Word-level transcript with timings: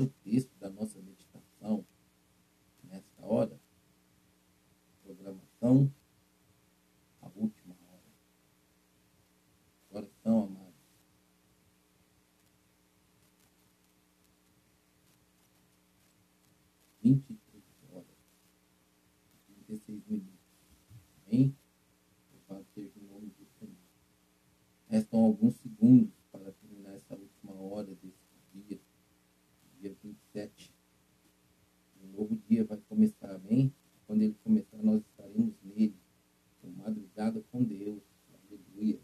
para 0.00 0.06
o 0.06 0.08
texto 0.24 0.50
da 0.58 0.70
nossa 0.70 0.98
meditação 1.02 1.84
nesta 2.84 3.22
hora. 3.22 3.60
Programação, 5.02 5.92
a 7.20 7.28
última 7.36 7.74
hora. 7.74 8.02
Oração, 9.90 10.44
amados. 10.44 10.70
Vinte 17.02 17.30
e 17.30 17.34
três 17.34 17.64
horas, 17.92 18.06
trinta 19.46 19.72
e 19.74 19.78
seis 19.78 20.06
minutos. 20.06 20.40
Amém? 21.26 21.54
Louvado 22.32 22.66
seja 22.74 22.92
o 22.98 23.02
nome 23.02 23.26
do 23.38 23.46
Senhor. 23.58 23.76
Restam 24.88 25.24
alguns 25.24 25.56
segundos 25.56 26.14
para 26.32 26.52
terminar 26.52 26.94
essa 26.94 27.14
última 27.14 27.52
hora 27.52 27.94
desse 27.96 28.30
dia, 28.54 28.80
dia 29.80 29.96
27. 30.02 30.72
Um 32.02 32.08
novo 32.12 32.36
dia 32.48 32.64
vai 32.64 32.78
começar, 32.88 33.34
amém? 33.34 33.72
Quando 34.06 34.22
ele 34.22 34.36
começar, 34.44 34.76
nós 34.78 35.02
estaremos 35.02 35.54
nele, 35.62 35.96
com 36.60 36.68
madrugada 36.70 37.42
com 37.50 37.62
Deus. 37.62 38.02
Aleluia. 38.32 39.00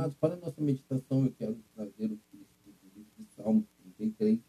Amados, 0.00 0.16
para 0.16 0.32
a 0.32 0.36
nossa 0.38 0.62
meditação, 0.62 1.26
eu 1.26 1.32
quero 1.32 1.62
trazer 1.74 2.10
o 2.10 2.18
texto 2.32 2.64
do 2.64 2.88
livro 2.96 3.12
de 3.18 3.24
Salmos 3.36 3.66
33, 3.98 4.40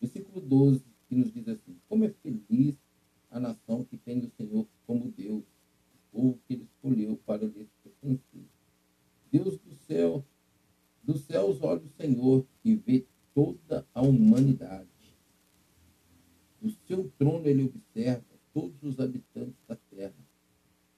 versículo 0.00 0.40
12, 0.40 0.84
que 1.08 1.14
nos 1.14 1.32
diz 1.32 1.46
assim: 1.46 1.78
Como 1.88 2.04
é 2.04 2.08
feliz 2.08 2.76
a 3.30 3.38
nação 3.38 3.84
que 3.84 3.96
tem 3.96 4.24
o 4.24 4.30
Senhor 4.30 4.66
como 4.88 5.08
Deus, 5.12 5.44
o 5.44 6.10
povo 6.10 6.40
que 6.48 6.54
ele 6.54 6.64
escolheu 6.64 7.16
para 7.24 7.46
lhe 7.46 7.68
pertencer. 7.84 8.44
Deus 9.30 9.56
do 9.58 9.72
céu, 9.86 10.26
do 11.04 11.16
céu 11.16 11.56
olha 11.62 11.80
o 11.80 11.88
Senhor 11.90 12.44
e 12.64 12.74
vê 12.74 13.06
toda 13.32 13.86
a 13.94 14.02
humanidade. 14.02 14.88
Do 16.60 16.72
seu 16.88 17.08
trono 17.16 17.46
ele 17.46 17.62
observa 17.62 18.34
todos 18.52 18.82
os 18.82 18.98
habitantes 18.98 19.62
da 19.68 19.76
terra. 19.76 20.26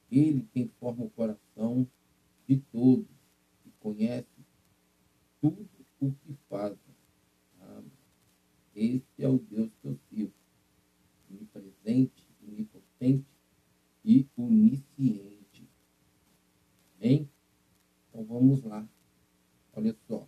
Ele 0.09 0.47
quem 0.51 0.67
forma 0.79 1.05
o 1.05 1.09
coração 1.11 1.87
de 2.47 2.57
todos 2.71 3.05
e 3.65 3.69
conhece 3.79 4.45
tudo 5.41 5.67
o 5.99 6.11
que 6.11 6.33
fazem. 6.49 6.95
Amém. 7.59 7.91
Esse 8.73 9.05
é 9.19 9.27
o 9.27 9.37
Deus 9.37 9.69
que 9.81 9.87
eu 9.87 9.99
sirvo, 10.09 10.33
onipresente, 11.29 12.25
onipotente 12.47 13.27
e 14.03 14.25
onisciente. 14.37 15.69
Amém? 16.95 17.29
Então 18.07 18.23
vamos 18.23 18.63
lá. 18.63 18.87
Olha 19.73 19.95
só. 20.07 20.27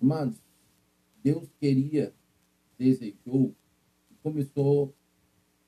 Amados, 0.00 0.40
Deus 1.22 1.52
queria, 1.60 2.14
desejou 2.78 3.54
e 4.10 4.14
começou 4.22 4.94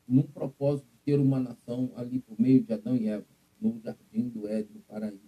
num 0.09 0.22
propósito 0.22 0.88
de 0.88 0.98
ter 1.05 1.20
uma 1.20 1.38
nação 1.38 1.92
ali 1.94 2.20
por 2.20 2.41
meio 2.41 2.62
de 2.62 2.72
Adão 2.72 2.97
e 2.97 3.06
Eva, 3.06 3.27
no 3.62 3.81
jardim 3.81 4.28
do 4.28 4.48
Éden, 4.48 4.75
no 4.75 4.81
paraíso. 4.81 5.20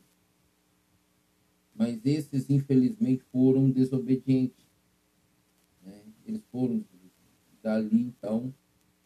Mas 1.75 2.05
esses, 2.05 2.51
infelizmente, 2.51 3.23
foram 3.31 3.71
desobedientes. 3.71 4.67
Né? 5.83 6.03
Eles 6.27 6.45
foram 6.51 6.85
dali, 7.89 8.03
então, 8.03 8.55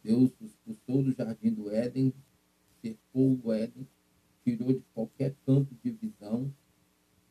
Deus 0.02 0.30
os 0.40 0.50
expulsou 0.50 1.02
do 1.02 1.12
jardim 1.12 1.52
do 1.52 1.70
Éden, 1.70 2.12
cercou 2.80 3.40
o 3.42 3.52
Éden, 3.52 3.86
tirou 4.44 4.72
de 4.72 4.84
qualquer 4.94 5.34
campo 5.44 5.74
de 5.82 5.90
visão 5.90 6.52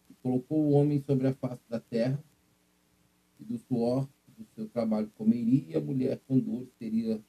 e 0.09 0.13
colocou 0.15 0.65
o 0.65 0.71
homem 0.71 1.01
sobre 1.01 1.27
a 1.27 1.33
face 1.33 1.63
da 1.69 1.79
terra 1.79 2.23
e 3.39 3.43
do 3.43 3.57
suor 3.57 4.07
do 4.37 4.45
seu 4.53 4.69
trabalho 4.69 5.11
comeria 5.17 5.63
e 5.67 5.75
a 5.75 5.81
mulher 5.81 6.21
com 6.27 6.39
dores 6.39 6.69
teria 6.77 7.19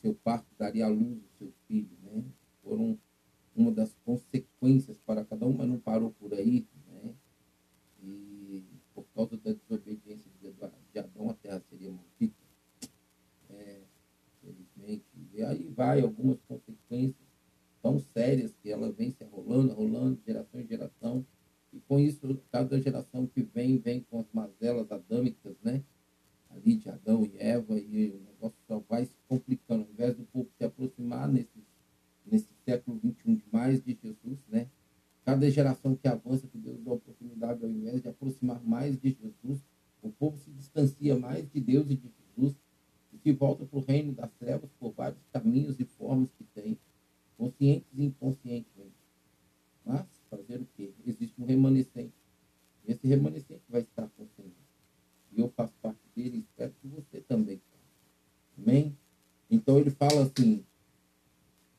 seu 0.00 0.14
parto, 0.14 0.46
daria 0.56 0.86
à 0.86 0.88
luz 0.88 1.18
o 1.18 1.38
seu 1.38 1.52
filho, 1.66 1.90
né? 2.02 2.24
Foram 2.62 2.98
uma 3.54 3.72
das 3.72 3.94
consequências 4.04 4.96
para 5.00 5.24
cada 5.24 5.46
um, 5.46 5.52
mas 5.52 5.68
não 5.68 5.78
parou 5.78 6.12
por 6.12 6.32
aí, 6.32 6.66
né? 6.86 7.14
E 8.02 8.64
por 8.94 9.04
causa 9.14 9.36
da 9.36 9.52
desobediência 9.52 10.30
de 10.40 10.98
Adão, 10.98 11.30
a 11.30 11.34
terra 11.34 11.60
seria 11.68 11.90
maldita. 11.90 12.34
É, 13.50 13.82
infelizmente. 14.42 15.04
E 15.40 15.42
aí 15.42 15.72
vai 15.74 16.02
algumas 16.02 16.38
consequências 16.42 17.26
tão 17.80 17.98
sérias 17.98 18.54
que 18.62 18.70
ela 18.70 18.92
vem 18.92 19.10
se 19.10 19.24
rolando, 19.24 19.72
rolando, 19.72 20.20
geração 20.26 20.60
em 20.60 20.66
geração. 20.66 21.24
E 21.72 21.80
com 21.80 21.98
isso, 21.98 22.38
cada 22.52 22.78
geração 22.78 23.26
que 23.26 23.40
vem, 23.40 23.78
vem 23.78 24.02
com 24.10 24.20
as 24.20 24.26
mazelas 24.34 24.92
adâmicas, 24.92 25.56
né? 25.62 25.82
Ali 26.50 26.74
de 26.74 26.90
Adão 26.90 27.24
e 27.24 27.38
Eva, 27.38 27.78
e 27.78 28.10
o 28.10 28.20
negócio 28.20 28.58
só 28.68 28.80
vai 28.80 29.06
se 29.06 29.16
complicando. 29.26 29.84
Ao 29.84 29.90
invés 29.90 30.14
do 30.14 30.24
povo 30.24 30.50
se 30.58 30.62
aproximar 30.62 31.26
nesse, 31.26 31.64
nesse 32.26 32.50
século 32.66 33.00
XXI 33.00 33.42
mais 33.50 33.82
de 33.82 33.98
Jesus, 34.02 34.38
né? 34.46 34.68
Cada 35.24 35.50
geração 35.50 35.96
que 35.96 36.06
avança, 36.06 36.46
que 36.48 36.58
Deus 36.58 36.82
dá 36.82 36.92
oportunidade, 36.92 37.64
ao 37.64 37.70
invés 37.70 38.02
de 38.02 38.08
aproximar 38.08 38.62
mais 38.62 39.00
de 39.00 39.16
Jesus, 39.18 39.64
o 40.02 40.10
povo 40.10 40.38
se 40.38 40.50
distancia 40.50 41.18
mais 41.18 41.48
de 41.48 41.60
Deus 41.62 41.88
e 41.88 41.94
de 41.94 42.12
Jesus 42.36 42.54
e 43.20 43.22
se 43.22 43.32
volta 43.32 43.64
para 43.64 43.78
o 43.78 43.82
reino 43.82 44.12
das 44.12 44.30
trevas 44.32 44.70
por 44.78 44.92
vários 44.92 45.20
caminhos 45.32 45.78
e 45.78 45.84
formas 45.84 46.30
que 46.38 46.44
tem, 46.54 46.78
conscientes 47.36 47.88
e 47.94 48.04
inconscientes. 48.04 48.70
Mas, 49.84 50.06
fazer 50.28 50.60
o 50.60 50.66
quê? 50.76 50.92
Existe 51.06 51.40
um 51.40 51.44
remanescente. 51.44 52.14
E 52.86 52.92
esse 52.92 53.06
remanescente 53.06 53.62
vai 53.68 53.82
estar 53.82 54.08
com 54.16 54.24
o 54.24 54.28
Senhor. 54.36 54.52
E 55.32 55.40
eu 55.40 55.48
faço 55.50 55.72
parte 55.82 56.00
dele 56.14 56.38
e 56.38 56.40
espero 56.40 56.72
que 56.80 56.88
você 56.88 57.20
também. 57.20 57.60
Amém? 58.58 58.96
Então 59.50 59.78
ele 59.78 59.90
fala 59.90 60.22
assim: 60.22 60.64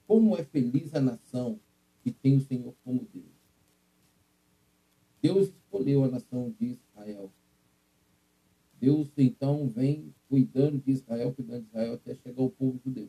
como 0.08 0.36
é 0.36 0.44
feliz 0.44 0.94
a 0.94 1.02
nação 1.02 1.60
que 2.04 2.12
tem 2.12 2.38
o 2.38 2.42
Senhor 2.42 2.74
como 2.84 3.08
Deus. 3.14 3.26
Deus 5.22 5.50
escolheu 5.50 6.04
a 6.04 6.08
nação 6.08 6.54
de 6.60 6.78
Israel. 6.94 7.32
Deus 8.82 9.12
então 9.16 9.70
vem 9.70 10.12
cuidando 10.28 10.80
de 10.80 10.92
Israel, 10.92 11.32
cuidando 11.34 11.62
de 11.62 11.68
Israel 11.68 11.94
até 11.94 12.16
chegar 12.16 12.42
ao 12.42 12.50
povo 12.50 12.82
judeu. 12.84 13.08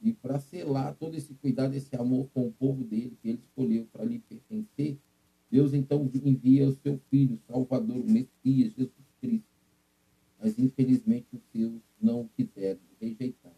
E 0.00 0.12
para 0.12 0.38
selar 0.38 0.94
todo 0.94 1.16
esse 1.16 1.34
cuidado, 1.34 1.74
esse 1.74 1.96
amor 1.96 2.28
com 2.32 2.46
o 2.46 2.52
povo 2.52 2.84
dele, 2.84 3.18
que 3.20 3.30
ele 3.30 3.40
escolheu 3.40 3.88
para 3.92 4.04
lhe 4.04 4.20
pertencer, 4.20 4.96
Deus 5.50 5.74
então 5.74 6.08
envia 6.24 6.68
o 6.68 6.72
seu 6.76 7.00
filho, 7.10 7.36
Salvador, 7.48 7.96
o 7.96 8.08
Messias, 8.08 8.74
Jesus 8.74 8.92
Cristo. 9.20 9.48
Mas 10.40 10.56
infelizmente 10.56 11.26
os 11.32 11.42
seus 11.52 11.80
não 12.00 12.28
quiseram, 12.36 12.78
rejeitaram. 13.00 13.56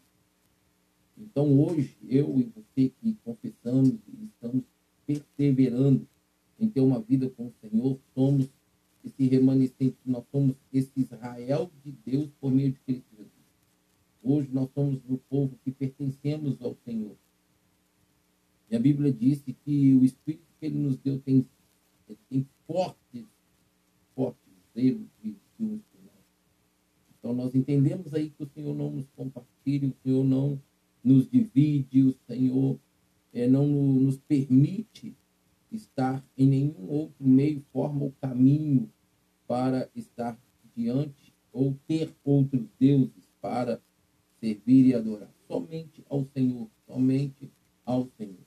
Então 1.15 1.59
hoje, 1.59 1.95
eu 2.09 2.39
e 2.39 2.43
você 2.45 2.89
que 2.89 3.13
confessamos 3.23 3.99
e 4.07 4.25
estamos 4.25 4.63
perseverando 5.05 6.07
em 6.59 6.67
ter 6.67 6.81
uma 6.81 6.99
vida 6.99 7.29
com 7.29 7.47
o 7.47 7.53
Senhor, 7.61 7.99
somos 8.15 8.49
esse 9.03 9.27
remanescente, 9.27 9.97
nós 10.05 10.23
somos 10.31 10.55
esse 10.71 10.91
Israel 10.95 11.71
de 11.83 11.91
Deus 12.05 12.29
por 12.39 12.51
meio 12.51 12.71
de 12.71 12.79
Cristo 12.81 13.05
Jesus. 13.15 13.31
Hoje 14.23 14.49
nós 14.51 14.69
somos 14.73 15.01
o 15.09 15.17
povo 15.17 15.57
que 15.63 15.71
pertencemos 15.71 16.61
ao 16.61 16.75
Senhor. 16.85 17.15
E 18.69 18.75
a 18.75 18.79
Bíblia 18.79 19.11
disse 19.11 19.53
que 19.65 19.93
o 19.93 20.05
Espírito 20.05 20.45
que 20.59 20.65
Ele 20.67 20.77
nos 20.77 20.95
deu 20.97 21.19
tem, 21.19 21.45
tem 22.29 22.47
fortes, 22.67 23.25
fortes 24.15 24.53
zelos 24.73 25.07
de 25.21 25.35
nós. 25.59 25.81
Então 27.17 27.33
nós 27.33 27.53
entendemos 27.55 28.13
aí 28.13 28.29
que 28.29 28.43
o 28.43 28.49
Senhor 28.49 28.75
não 28.75 28.91
nos 28.91 29.07
compartilha, 29.15 29.87
o 29.87 29.95
Senhor 30.03 30.23
não 30.23 30.61
nos 31.03 31.27
divide, 31.29 32.03
o 32.03 32.15
Senhor 32.27 32.79
é, 33.33 33.47
não 33.47 33.67
nos 33.67 34.17
permite 34.17 35.15
estar 35.71 36.23
em 36.37 36.47
nenhum 36.47 36.89
outro 36.89 37.23
meio, 37.25 37.61
forma 37.71 38.03
ou 38.03 38.13
caminho 38.21 38.91
para 39.47 39.89
estar 39.95 40.37
diante 40.75 41.33
ou 41.51 41.75
ter 41.87 42.13
outros 42.23 42.67
deuses 42.79 43.29
para 43.41 43.81
servir 44.39 44.87
e 44.87 44.93
adorar. 44.93 45.29
Somente 45.47 46.03
ao 46.09 46.25
Senhor, 46.25 46.69
somente 46.85 47.51
ao 47.85 48.07
Senhor. 48.17 48.45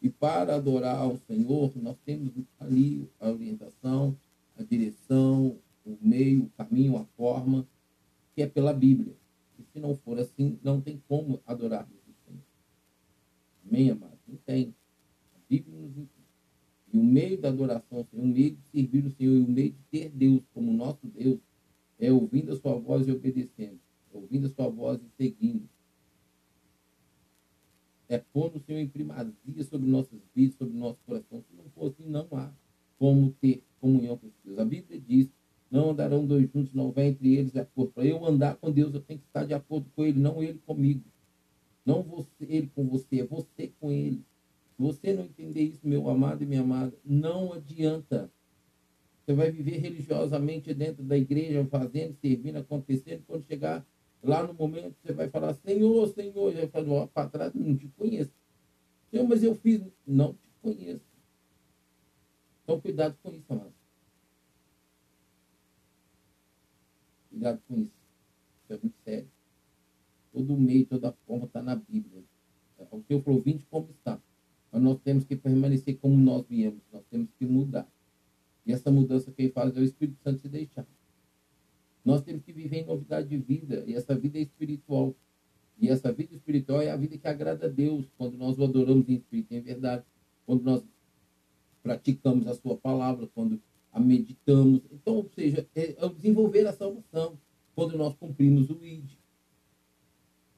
E 0.00 0.08
para 0.08 0.54
adorar 0.54 0.96
ao 0.96 1.16
Senhor, 1.16 1.72
nós 1.76 1.96
temos 2.04 2.32
ali 2.58 3.08
a 3.18 3.30
orientação, 3.30 4.16
a 4.56 4.62
direção, 4.62 5.58
o 5.84 5.96
meio, 6.00 6.44
o 6.44 6.50
caminho, 6.50 6.96
a 6.96 7.04
forma, 7.16 7.66
que 8.34 8.42
é 8.42 8.46
pela 8.46 8.72
Bíblia. 8.72 9.16
E 9.58 9.62
se 9.64 9.80
não 9.80 9.94
for 9.96 10.18
assim, 10.18 10.58
não 10.62 10.80
tem 10.80 11.02
como 11.08 11.40
adorarmos 11.46 11.98
o 12.06 12.14
Senhor. 12.24 12.42
Amém, 13.66 13.90
amados? 13.90 14.18
Não 14.26 14.36
tem. 14.36 14.74
A 15.34 15.38
Bíblia 15.48 15.78
nos. 15.78 16.15
O 16.96 17.04
meio 17.04 17.36
da 17.36 17.48
adoração, 17.48 18.06
o 18.10 18.26
meio 18.26 18.52
de 18.52 18.62
servir 18.72 19.04
o 19.04 19.10
Senhor 19.10 19.36
e 19.36 19.40
o 19.42 19.48
meio 19.48 19.70
de 19.70 19.78
ter 19.90 20.08
Deus 20.08 20.40
como 20.54 20.72
nosso 20.72 21.06
Deus 21.06 21.38
é 21.98 22.10
ouvindo 22.10 22.52
a 22.52 22.56
sua 22.56 22.74
voz 22.78 23.06
e 23.06 23.12
obedecendo. 23.12 23.78
É 24.14 24.16
ouvindo 24.16 24.46
a 24.46 24.50
sua 24.50 24.70
voz 24.70 24.98
e 25.02 25.22
seguindo. 25.22 25.68
É 28.08 28.16
pondo 28.16 28.56
o 28.56 28.60
Senhor 28.60 28.78
em 28.78 28.88
primazia 28.88 29.34
sobre 29.68 29.86
nossas 29.86 30.18
vidas, 30.34 30.56
sobre 30.56 30.74
nosso 30.74 30.98
coração. 31.04 31.42
Se 31.42 31.54
não 31.54 31.64
for 31.74 31.88
assim, 31.88 32.08
não 32.08 32.26
há. 32.32 32.50
como 32.98 33.30
ter 33.42 33.62
comunhão 33.78 34.16
com 34.16 34.30
Deus. 34.42 34.58
A 34.58 34.64
Bíblia 34.64 34.98
diz: 34.98 35.28
não 35.70 35.90
andarão 35.90 36.24
dois 36.24 36.50
juntos, 36.50 36.72
não 36.72 36.92
vai 36.92 37.08
entre 37.08 37.36
eles 37.36 37.52
de 37.52 37.58
acordo. 37.58 37.92
Para 37.92 38.06
eu 38.06 38.24
andar 38.24 38.56
com 38.56 38.70
Deus, 38.70 38.94
eu 38.94 39.02
tenho 39.02 39.20
que 39.20 39.26
estar 39.26 39.44
de 39.44 39.52
acordo 39.52 39.86
com 39.94 40.02
Ele, 40.02 40.18
não 40.18 40.42
Ele 40.42 40.58
comigo. 40.64 41.04
Não 41.84 42.02
você, 42.02 42.44
Ele 42.48 42.70
com 42.74 42.86
você, 42.86 43.20
é 43.20 43.24
você 43.26 43.70
com 43.78 43.92
Ele. 43.92 44.24
Você 44.78 45.14
não 45.14 45.24
entender 45.24 45.62
isso, 45.62 45.86
meu 45.86 46.08
amado 46.08 46.42
e 46.42 46.46
minha 46.46 46.60
amada, 46.60 46.94
não 47.04 47.52
adianta. 47.52 48.30
Você 49.24 49.34
vai 49.34 49.50
viver 49.50 49.78
religiosamente 49.78 50.72
dentro 50.74 51.02
da 51.02 51.16
igreja, 51.16 51.64
fazendo, 51.66 52.14
servindo, 52.20 52.58
acontecendo. 52.58 53.24
Quando 53.26 53.46
chegar 53.46 53.84
lá 54.22 54.42
no 54.42 54.54
momento, 54.54 54.94
você 55.02 55.12
vai 55.12 55.28
falar, 55.28 55.54
Senhor, 55.54 56.06
Senhor. 56.08 56.52
Já 56.52 56.68
falou, 56.68 56.98
ó, 56.98 57.06
para 57.06 57.28
trás, 57.28 57.54
não 57.54 57.76
te 57.76 57.88
conheço. 57.88 58.30
Senhor, 59.10 59.26
mas 59.26 59.42
eu 59.42 59.54
fiz. 59.56 59.82
Não 60.06 60.34
te 60.34 60.48
conheço. 60.62 61.04
Então, 62.62 62.80
cuidado 62.80 63.16
com 63.22 63.32
isso, 63.32 63.52
amado. 63.52 63.74
Cuidado 67.30 67.62
com 67.66 67.74
isso. 67.80 67.92
Isso 68.62 68.72
é 68.72 68.78
muito 68.78 68.96
sério. 69.04 69.30
Todo 70.32 70.56
meio, 70.56 70.86
toda 70.86 71.12
forma 71.26 71.46
está 71.46 71.62
na 71.62 71.74
Bíblia. 71.74 72.22
O 72.90 73.02
Senhor 73.02 73.22
falou, 73.22 73.40
vinde 73.40 73.64
como 73.70 73.90
está. 73.90 74.20
Mas 74.76 74.82
nós 74.82 74.98
temos 74.98 75.24
que 75.24 75.34
permanecer 75.34 75.96
como 75.96 76.18
nós 76.18 76.44
viemos. 76.46 76.82
Nós 76.92 77.02
temos 77.10 77.30
que 77.38 77.46
mudar. 77.46 77.90
E 78.66 78.74
essa 78.74 78.90
mudança 78.90 79.32
que 79.32 79.44
ele 79.44 79.50
faz 79.50 79.74
é 79.74 79.80
o 79.80 79.82
Espírito 79.82 80.18
Santo 80.22 80.38
se 80.42 80.50
deixar. 80.50 80.86
Nós 82.04 82.20
temos 82.20 82.42
que 82.42 82.52
viver 82.52 82.80
em 82.80 82.84
novidade 82.84 83.26
de 83.26 83.38
vida. 83.38 83.82
E 83.86 83.94
essa 83.94 84.14
vida 84.14 84.36
é 84.36 84.42
espiritual. 84.42 85.14
E 85.80 85.88
essa 85.88 86.12
vida 86.12 86.34
espiritual 86.34 86.82
é 86.82 86.90
a 86.90 86.96
vida 86.96 87.16
que 87.16 87.26
agrada 87.26 87.64
a 87.64 87.68
Deus. 87.70 88.04
Quando 88.18 88.36
nós 88.36 88.58
o 88.58 88.64
adoramos 88.64 89.08
em 89.08 89.14
espírito 89.14 89.54
e 89.54 89.56
em 89.56 89.62
verdade. 89.62 90.04
Quando 90.44 90.62
nós 90.62 90.84
praticamos 91.82 92.46
a 92.46 92.54
sua 92.54 92.76
palavra. 92.76 93.26
Quando 93.34 93.58
a 93.90 93.98
meditamos. 93.98 94.82
Então, 94.92 95.14
ou 95.14 95.30
seja, 95.34 95.66
é, 95.74 95.96
é 95.96 96.08
desenvolver 96.10 96.66
a 96.66 96.74
salvação. 96.74 97.38
Quando 97.74 97.96
nós 97.96 98.14
cumprimos 98.16 98.68
o 98.68 98.84
ID. 98.84 99.08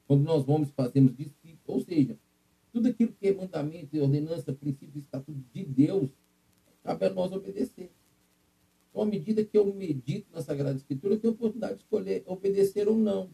Quando 0.05 0.23
nós 0.23 0.43
vamos 0.43 0.69
fazemos 0.71 1.15
discípulos. 1.15 1.61
Ou 1.65 1.79
seja, 1.79 2.17
tudo 2.71 2.87
aquilo 2.87 3.13
que 3.13 3.27
é 3.27 3.33
mandamento, 3.33 3.97
ordenança, 3.99 4.53
princípio, 4.53 4.99
estatuto 4.99 5.39
de 5.53 5.65
Deus, 5.65 6.09
cabe 6.83 7.05
a 7.05 7.09
nós 7.09 7.31
obedecer. 7.31 7.91
Então, 8.89 9.01
à 9.01 9.05
medida 9.05 9.43
que 9.43 9.57
eu 9.57 9.73
medito 9.73 10.27
na 10.33 10.41
Sagrada 10.41 10.77
Escritura, 10.77 11.13
eu 11.15 11.19
tenho 11.19 11.33
a 11.33 11.35
oportunidade 11.35 11.75
de 11.75 11.81
escolher 11.81 12.23
obedecer 12.25 12.87
ou 12.87 12.97
não. 12.97 13.29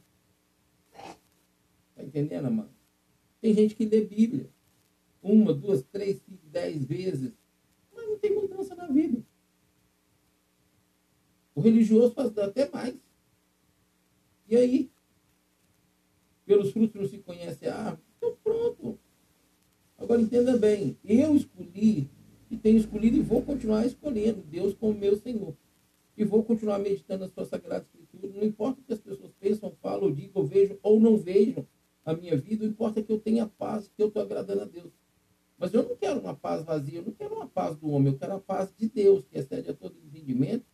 Está 1.89 2.03
entendendo, 2.03 2.45
amado? 2.45 2.73
Tem 3.41 3.53
gente 3.53 3.75
que 3.75 3.85
lê 3.85 4.01
Bíblia 4.01 4.49
uma, 5.21 5.53
duas, 5.53 5.81
três, 5.83 6.17
cinco, 6.17 6.45
dez 6.45 6.85
vezes, 6.85 7.33
mas 7.93 8.07
não 8.07 8.19
tem 8.19 8.33
mudança 8.33 8.75
na 8.75 8.85
vida. 8.85 9.25
O 11.55 11.61
religioso 11.61 12.13
faz 12.13 12.37
até 12.37 12.69
mais. 12.69 12.95
E 14.47 14.55
aí? 14.55 14.91
Pelos 16.45 16.71
frutos 16.71 17.01
não 17.01 17.07
se 17.07 17.17
conhece 17.17 17.67
a 17.67 17.75
árvore? 17.75 18.03
Então 18.17 18.37
pronto. 18.43 18.99
Agora 20.05 20.21
entenda 20.21 20.55
bem, 20.55 20.95
eu 21.03 21.35
escolhi 21.35 22.07
e 22.51 22.55
tenho 22.55 22.77
escolhido 22.77 23.17
e 23.17 23.21
vou 23.21 23.41
continuar 23.41 23.87
escolhendo 23.87 24.43
Deus 24.43 24.75
como 24.75 24.93
meu 24.93 25.17
Senhor. 25.17 25.55
E 26.15 26.23
vou 26.23 26.43
continuar 26.43 26.77
meditando 26.77 27.23
a 27.23 27.27
sua 27.27 27.43
Sagrada 27.43 27.83
Escritura. 27.85 28.31
Não 28.31 28.43
importa 28.43 28.79
o 28.79 28.83
que 28.83 28.93
as 28.93 28.99
pessoas 28.99 29.31
pensam, 29.39 29.75
falam, 29.81 30.13
digam, 30.13 30.45
vejam 30.45 30.77
ou 30.83 30.99
não 30.99 31.17
vejam 31.17 31.65
a 32.05 32.13
minha 32.13 32.37
vida, 32.37 32.63
o 32.63 32.67
importa 32.67 32.99
é 32.99 33.03
que 33.03 33.11
eu 33.11 33.19
tenha 33.19 33.47
paz, 33.47 33.87
que 33.87 34.03
eu 34.03 34.09
estou 34.09 34.21
agradando 34.21 34.61
a 34.61 34.65
Deus. 34.65 34.93
Mas 35.57 35.73
eu 35.73 35.81
não 35.81 35.95
quero 35.95 36.19
uma 36.19 36.35
paz 36.35 36.63
vazia, 36.63 36.99
eu 36.99 37.05
não 37.05 37.11
quero 37.11 37.33
uma 37.33 37.47
paz 37.47 37.75
do 37.75 37.89
homem, 37.89 38.13
eu 38.13 38.19
quero 38.19 38.33
a 38.33 38.39
paz 38.39 38.71
de 38.77 38.87
Deus, 38.87 39.25
que 39.25 39.39
excede 39.39 39.71
a 39.71 39.73
todo 39.73 39.97
entendimento, 39.97 40.67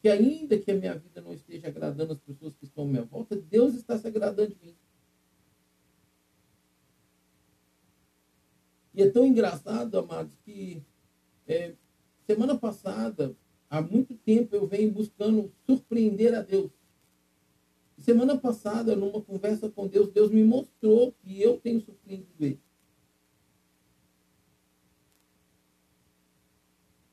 que 0.00 0.08
ainda 0.08 0.56
que 0.56 0.70
a 0.70 0.74
minha 0.76 0.94
vida 0.94 1.20
não 1.20 1.34
esteja 1.34 1.66
agradando 1.66 2.12
as 2.12 2.20
pessoas 2.20 2.54
que 2.54 2.64
estão 2.64 2.84
à 2.84 2.86
minha 2.86 3.02
volta, 3.02 3.34
Deus 3.34 3.74
está 3.74 3.98
se 3.98 4.06
agradando 4.06 4.54
de 4.54 4.66
mim. 4.68 4.77
E 8.98 9.02
é 9.02 9.08
tão 9.08 9.24
engraçado, 9.24 9.96
amados, 9.96 10.34
que 10.44 10.82
é, 11.46 11.72
semana 12.26 12.58
passada, 12.58 13.32
há 13.70 13.80
muito 13.80 14.12
tempo, 14.12 14.56
eu 14.56 14.66
venho 14.66 14.90
buscando 14.90 15.52
surpreender 15.64 16.34
a 16.34 16.42
Deus. 16.42 16.72
Semana 17.96 18.36
passada, 18.36 18.96
numa 18.96 19.22
conversa 19.22 19.70
com 19.70 19.86
Deus, 19.86 20.08
Deus 20.08 20.32
me 20.32 20.42
mostrou 20.42 21.12
que 21.12 21.40
eu 21.40 21.60
tenho 21.60 21.80
surpreendido 21.80 22.44
Ele. 22.44 22.60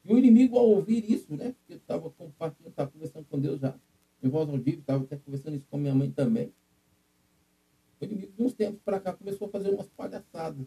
E 0.03 0.11
o 0.11 0.17
inimigo, 0.17 0.57
ao 0.57 0.67
ouvir 0.67 1.07
isso, 1.07 1.35
né? 1.35 1.51
Porque 1.51 1.73
eu 1.73 1.77
estava 1.77 2.09
compartilhando, 2.09 2.71
estava 2.71 2.89
conversando 2.89 3.27
com 3.29 3.39
Deus 3.39 3.59
já, 3.59 3.79
em 4.23 4.27
voz 4.27 4.49
audível, 4.49 4.79
estava 4.79 5.03
até 5.03 5.17
conversando 5.17 5.57
isso 5.57 5.67
com 5.69 5.77
minha 5.77 5.93
mãe 5.93 6.09
também. 6.09 6.51
O 8.01 8.05
inimigo, 8.05 8.33
de 8.35 8.41
uns 8.41 8.53
tempos 8.55 8.81
para 8.83 8.99
cá, 8.99 9.13
começou 9.13 9.47
a 9.47 9.51
fazer 9.51 9.69
umas 9.69 9.87
palhaçadas. 9.89 10.65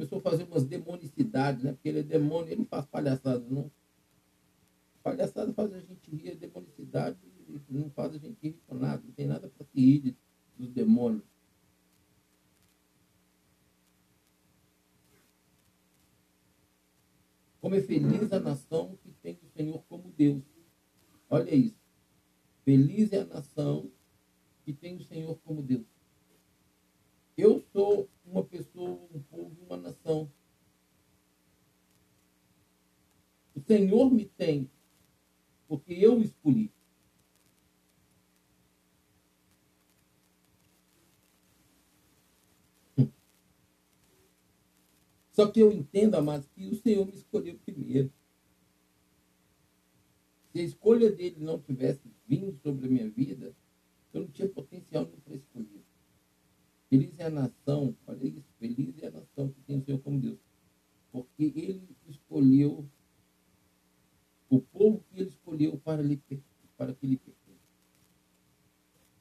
Começou 0.00 0.18
a 0.18 0.22
fazer 0.22 0.44
umas 0.44 0.64
demonicidades, 0.64 1.62
né? 1.62 1.72
Porque 1.72 1.88
ele 1.88 2.00
é 2.00 2.02
demônio, 2.02 2.48
ele 2.48 2.60
não 2.60 2.66
faz 2.66 2.86
palhaçada, 2.86 3.44
não. 3.50 3.70
Palhaçada 5.02 5.52
faz 5.52 5.74
a 5.74 5.80
gente 5.80 6.10
rir, 6.10 6.30
a 6.30 6.34
demonicidade 6.34 7.18
não 7.68 7.90
faz 7.90 8.14
a 8.14 8.18
gente 8.18 8.38
rir 8.42 8.58
com 8.66 8.76
nada, 8.76 9.02
não 9.04 9.12
tem 9.12 9.26
nada 9.26 9.48
para 9.48 9.66
se 9.66 9.78
rir 9.78 10.16
dos 10.56 10.70
demônios. 10.70 11.24
Como 17.60 17.74
é 17.74 17.80
feliz 17.82 18.32
a 18.32 18.40
nação 18.40 18.98
que 19.02 19.12
tem 19.12 19.38
o 19.42 19.48
Senhor 19.50 19.84
como 19.86 20.10
Deus. 20.16 20.42
Olha 21.28 21.54
isso. 21.54 21.78
Feliz 22.64 23.12
é 23.12 23.20
a 23.20 23.26
nação 23.26 23.92
que 24.64 24.72
tem 24.72 24.96
o 24.96 25.04
Senhor 25.04 25.38
como 25.44 25.62
Deus. 25.62 25.89
Eu 27.40 27.64
sou 27.72 28.06
uma 28.26 28.44
pessoa, 28.44 29.00
um 29.14 29.22
povo, 29.22 29.56
uma 29.64 29.78
nação. 29.78 30.30
O 33.54 33.60
Senhor 33.62 34.12
me 34.12 34.26
tem, 34.26 34.70
porque 35.66 35.94
eu 35.94 36.20
escolhi. 36.20 36.70
Só 45.32 45.50
que 45.50 45.60
eu 45.60 45.72
entendo, 45.72 46.16
amados, 46.16 46.46
que 46.48 46.68
o 46.68 46.74
Senhor 46.74 47.06
me 47.06 47.14
escolheu 47.14 47.58
primeiro. 47.60 48.12
Se 50.52 50.60
a 50.60 50.62
escolha 50.62 51.10
dele 51.10 51.36
não 51.38 51.58
tivesse 51.58 52.02
vindo 52.28 52.52
sobre 52.62 52.86
a 52.86 52.90
minha 52.90 53.08
vida, 53.08 53.56
eu 54.12 54.20
não 54.20 54.28
tinha 54.28 54.46
potencial 54.46 55.06
para 55.06 55.36
escolher. 55.36 55.79
Feliz 56.90 57.16
é 57.20 57.26
a 57.26 57.30
nação, 57.30 57.96
olha 58.04 58.26
isso, 58.26 58.52
feliz 58.58 59.00
é 59.00 59.06
a 59.06 59.10
nação 59.12 59.48
que 59.48 59.60
tem 59.60 59.78
o 59.78 59.84
Senhor 59.84 60.00
como 60.00 60.20
Deus. 60.20 60.40
Porque 61.12 61.44
ele 61.54 61.96
escolheu 62.08 62.84
o 64.48 64.60
povo 64.60 65.04
que 65.08 65.20
ele 65.20 65.28
escolheu 65.28 65.78
para, 65.78 66.02
lhe, 66.02 66.20
para 66.76 66.92
que 66.92 67.06
ele 67.06 67.16
pertence. 67.16 67.60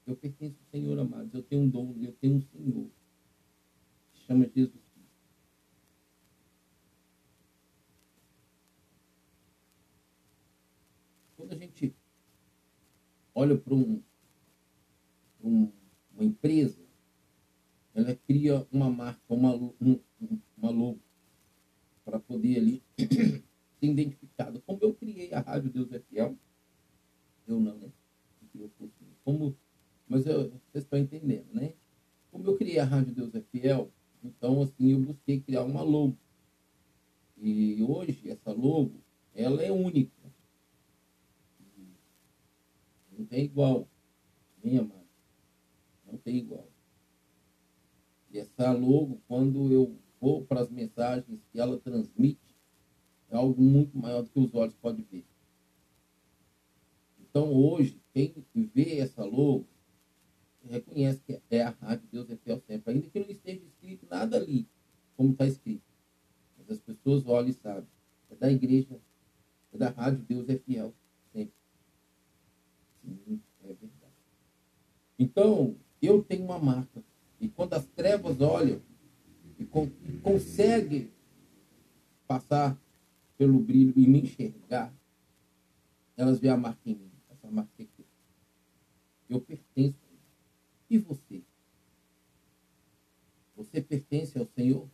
Eu 0.07 0.15
pertenço 0.15 0.57
ao 0.59 0.65
Senhor, 0.71 0.97
amados. 0.97 1.31
Eu 1.31 1.43
tenho 1.43 1.61
um 1.61 1.69
dom, 1.69 1.95
eu 2.01 2.11
tenho 2.13 2.37
um 2.37 2.41
Senhor. 2.41 2.89
Que 4.13 4.19
chama 4.21 4.45
Jesus 4.47 4.83
Cristo. 4.95 5.13
Quando 11.37 11.51
a 11.51 11.55
gente 11.55 11.95
olha 13.35 13.55
para 13.55 13.75
um, 13.75 14.01
um, 15.43 15.71
uma 16.11 16.23
empresa, 16.23 16.88
ela 17.99 18.15
cria 18.15 18.67
uma 18.71 18.89
marca, 18.89 19.21
uma, 19.29 19.53
um, 19.55 19.99
uma 20.57 20.69
logo, 20.69 20.99
para 22.03 22.19
poder 22.19 22.57
ali 22.57 22.83
ser 22.97 23.85
identificado. 23.85 24.61
Como 24.61 24.79
eu 24.81 24.93
criei 24.93 25.33
a 25.33 25.39
Rádio 25.39 25.69
Deus 25.69 25.91
é 25.91 25.99
Fiel, 25.99 26.37
eu 27.47 27.59
não, 27.59 27.77
né? 27.77 27.91
Como, 29.23 29.55
mas 30.07 30.25
eu, 30.25 30.49
vocês 30.49 30.83
estão 30.83 30.97
entendendo, 30.99 31.47
né? 31.53 31.73
Como 32.31 32.45
eu 32.47 32.57
criei 32.57 32.79
a 32.79 32.85
Rádio 32.85 33.13
Deus 33.13 33.33
é 33.35 33.41
Fiel, 33.41 33.91
então 34.23 34.61
assim 34.61 34.91
eu 34.91 34.99
busquei 34.99 35.39
criar 35.39 35.63
uma 35.63 35.81
logo. 35.81 36.17
E 37.37 37.81
hoje 37.81 38.29
essa 38.29 38.51
logo, 38.51 39.01
ela 39.33 39.61
é 39.61 39.71
única. 39.71 40.19
Não 43.17 43.25
tem 43.25 43.45
igual. 43.45 43.87
Minha 44.63 44.81
amada. 44.81 45.07
Não 46.05 46.17
tem 46.17 46.37
igual. 46.37 46.67
Essa 48.33 48.71
logo, 48.71 49.21
quando 49.27 49.71
eu 49.71 49.97
vou 50.19 50.45
para 50.45 50.61
as 50.61 50.69
mensagens 50.69 51.39
que 51.51 51.59
ela 51.59 51.79
transmite, 51.79 52.55
é 53.29 53.35
algo 53.35 53.61
muito 53.61 53.97
maior 53.97 54.21
do 54.21 54.29
que 54.29 54.39
os 54.39 54.53
olhos 54.53 54.75
podem 54.75 55.05
ver. 55.11 55.25
Então, 57.19 57.51
hoje, 57.53 58.01
quem 58.13 58.33
vê 58.53 58.99
essa 58.99 59.23
logo, 59.23 59.67
reconhece 60.63 61.21
que 61.21 61.39
é 61.49 61.63
a 61.63 61.69
Rádio 61.69 62.07
Deus 62.11 62.29
é 62.29 62.35
Fiel 62.35 62.59
Sempre. 62.59 62.93
Ainda 62.93 63.07
que 63.07 63.19
não 63.19 63.29
esteja 63.29 63.63
escrito 63.63 64.07
nada 64.09 64.37
ali, 64.37 64.67
como 65.15 65.31
está 65.31 65.45
escrito. 65.45 65.83
Mas 66.57 66.69
as 66.69 66.79
pessoas 66.79 67.25
olham 67.27 67.49
e 67.49 67.53
sabem. 67.53 67.89
É 68.29 68.35
da 68.35 68.51
igreja, 68.51 68.99
é 69.71 69.77
da 69.77 69.89
rádio, 69.89 70.23
Deus 70.23 70.49
é 70.49 70.57
fiel. 70.57 70.93
Sempre. 71.31 71.53
Sim, 73.01 73.41
é 73.63 73.67
verdade. 73.67 74.13
Então, 75.17 75.75
eu 76.01 76.23
tenho 76.23 76.45
uma 76.45 76.59
marca. 76.59 77.03
E 77.39 77.47
quando 77.47 77.73
as 77.73 77.85
trevas 77.85 78.41
olham 78.41 78.81
e, 79.57 79.65
con 79.65 79.89
e 80.05 80.17
conseguem 80.17 81.09
passar 82.27 82.77
pelo 83.37 83.59
brilho 83.59 83.93
e 83.95 84.07
me 84.07 84.21
enxergar, 84.21 84.93
elas 86.17 86.39
veem 86.39 86.53
a 86.53 86.57
marca 86.57 86.81
em 86.85 86.95
mim. 86.95 87.11
Essa 87.29 87.49
marca 87.49 87.71
é 87.79 87.83
aqui. 87.83 88.05
Eu 89.29 89.39
pertenço 89.39 89.97
a 90.03 90.07
ele. 90.11 90.19
E 90.89 90.97
você? 90.97 91.41
Você 93.55 93.81
pertence 93.81 94.37
ao 94.37 94.45
Senhor? 94.45 94.89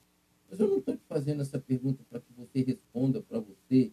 Mas 0.50 0.60
eu 0.60 0.68
não 0.68 0.78
estou 0.78 0.96
te 0.96 1.04
fazendo 1.08 1.42
essa 1.42 1.60
pergunta 1.60 2.04
para 2.10 2.20
que 2.20 2.32
você 2.34 2.62
responda 2.62 3.22
para 3.22 3.40
você 3.40 3.92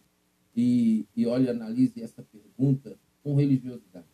e, 0.54 1.06
e 1.16 1.26
olhe, 1.26 1.48
analise 1.48 2.02
essa 2.02 2.22
pergunta 2.22 2.98
com 3.22 3.34
religiosidade. 3.34 4.11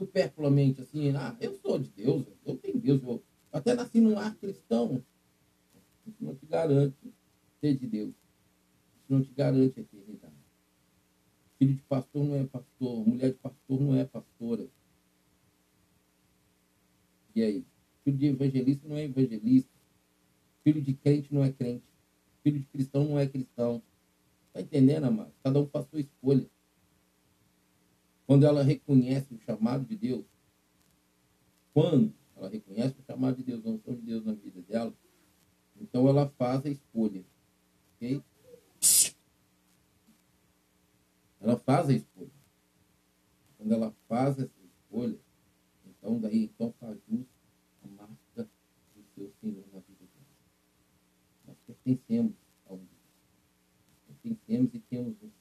Superfluamente 0.00 0.80
assim, 0.80 1.14
ah, 1.14 1.36
eu 1.38 1.52
sou 1.56 1.78
de 1.78 1.90
Deus, 1.90 2.24
eu 2.46 2.56
tenho 2.56 2.78
Deus, 2.80 3.02
eu 3.02 3.22
até 3.52 3.74
nasci 3.74 4.00
num 4.00 4.18
ar 4.18 4.34
cristão. 4.34 5.04
Isso 6.06 6.16
não 6.24 6.34
te 6.34 6.46
garante 6.46 6.96
ser 7.60 7.76
de 7.76 7.86
Deus. 7.86 8.08
Isso 8.08 9.04
não 9.10 9.22
te 9.22 9.30
garante 9.34 9.78
a 9.78 9.82
eternidade. 9.82 10.32
Filho 11.58 11.74
de 11.74 11.82
pastor 11.82 12.24
não 12.24 12.34
é 12.34 12.46
pastor, 12.46 13.06
mulher 13.06 13.32
de 13.32 13.36
pastor 13.36 13.78
não 13.78 13.94
é 13.94 14.06
pastora. 14.06 14.66
E 17.34 17.42
aí? 17.42 17.66
Filho 18.02 18.16
de 18.16 18.26
evangelista 18.26 18.88
não 18.88 18.96
é 18.96 19.04
evangelista. 19.04 19.68
Filho 20.64 20.80
de 20.80 20.94
crente 20.94 21.34
não 21.34 21.44
é 21.44 21.52
crente. 21.52 21.84
Filho 22.42 22.58
de 22.58 22.64
cristão 22.64 23.04
não 23.04 23.18
é 23.18 23.26
cristão. 23.26 23.82
Está 24.46 24.62
entendendo, 24.62 25.04
amado? 25.04 25.30
Cada 25.44 25.60
um 25.60 25.66
faz 25.66 25.86
sua 25.90 26.00
escolha. 26.00 26.48
Quando 28.30 28.46
ela 28.46 28.62
reconhece 28.62 29.34
o 29.34 29.40
chamado 29.40 29.84
de 29.84 29.96
Deus, 29.96 30.24
quando 31.74 32.14
ela 32.36 32.48
reconhece 32.48 32.94
o 33.00 33.02
chamado 33.02 33.38
de 33.38 33.42
Deus, 33.42 33.66
a 33.66 33.70
unção 33.70 33.96
de 33.96 34.02
Deus 34.02 34.24
na 34.24 34.34
vida 34.34 34.62
dela, 34.62 34.94
então 35.76 36.06
ela 36.06 36.28
faz 36.38 36.64
a 36.64 36.70
escolha. 36.70 37.24
Ok? 37.96 38.22
Ela 41.40 41.56
faz 41.58 41.88
a 41.88 41.92
escolha. 41.92 42.30
Quando 43.58 43.74
ela 43.74 43.92
faz 44.06 44.38
essa 44.38 44.62
escolha, 44.62 45.18
então 45.84 46.20
daí 46.20 46.44
então 46.44 46.72
faz 46.78 47.00
jus 47.08 47.26
a 47.82 47.88
marca 47.88 48.48
do 48.94 49.04
seu 49.16 49.32
Senhor 49.40 49.64
na 49.72 49.80
vida 49.80 50.06
dela. 50.06 50.36
Nós 51.48 51.56
pertencemos 51.66 52.34
a 52.68 52.74
um 52.74 52.76
Deus. 52.76 54.22
Pertencemos 54.22 54.72
e 54.72 54.78
temos 54.78 55.20
um. 55.20 55.39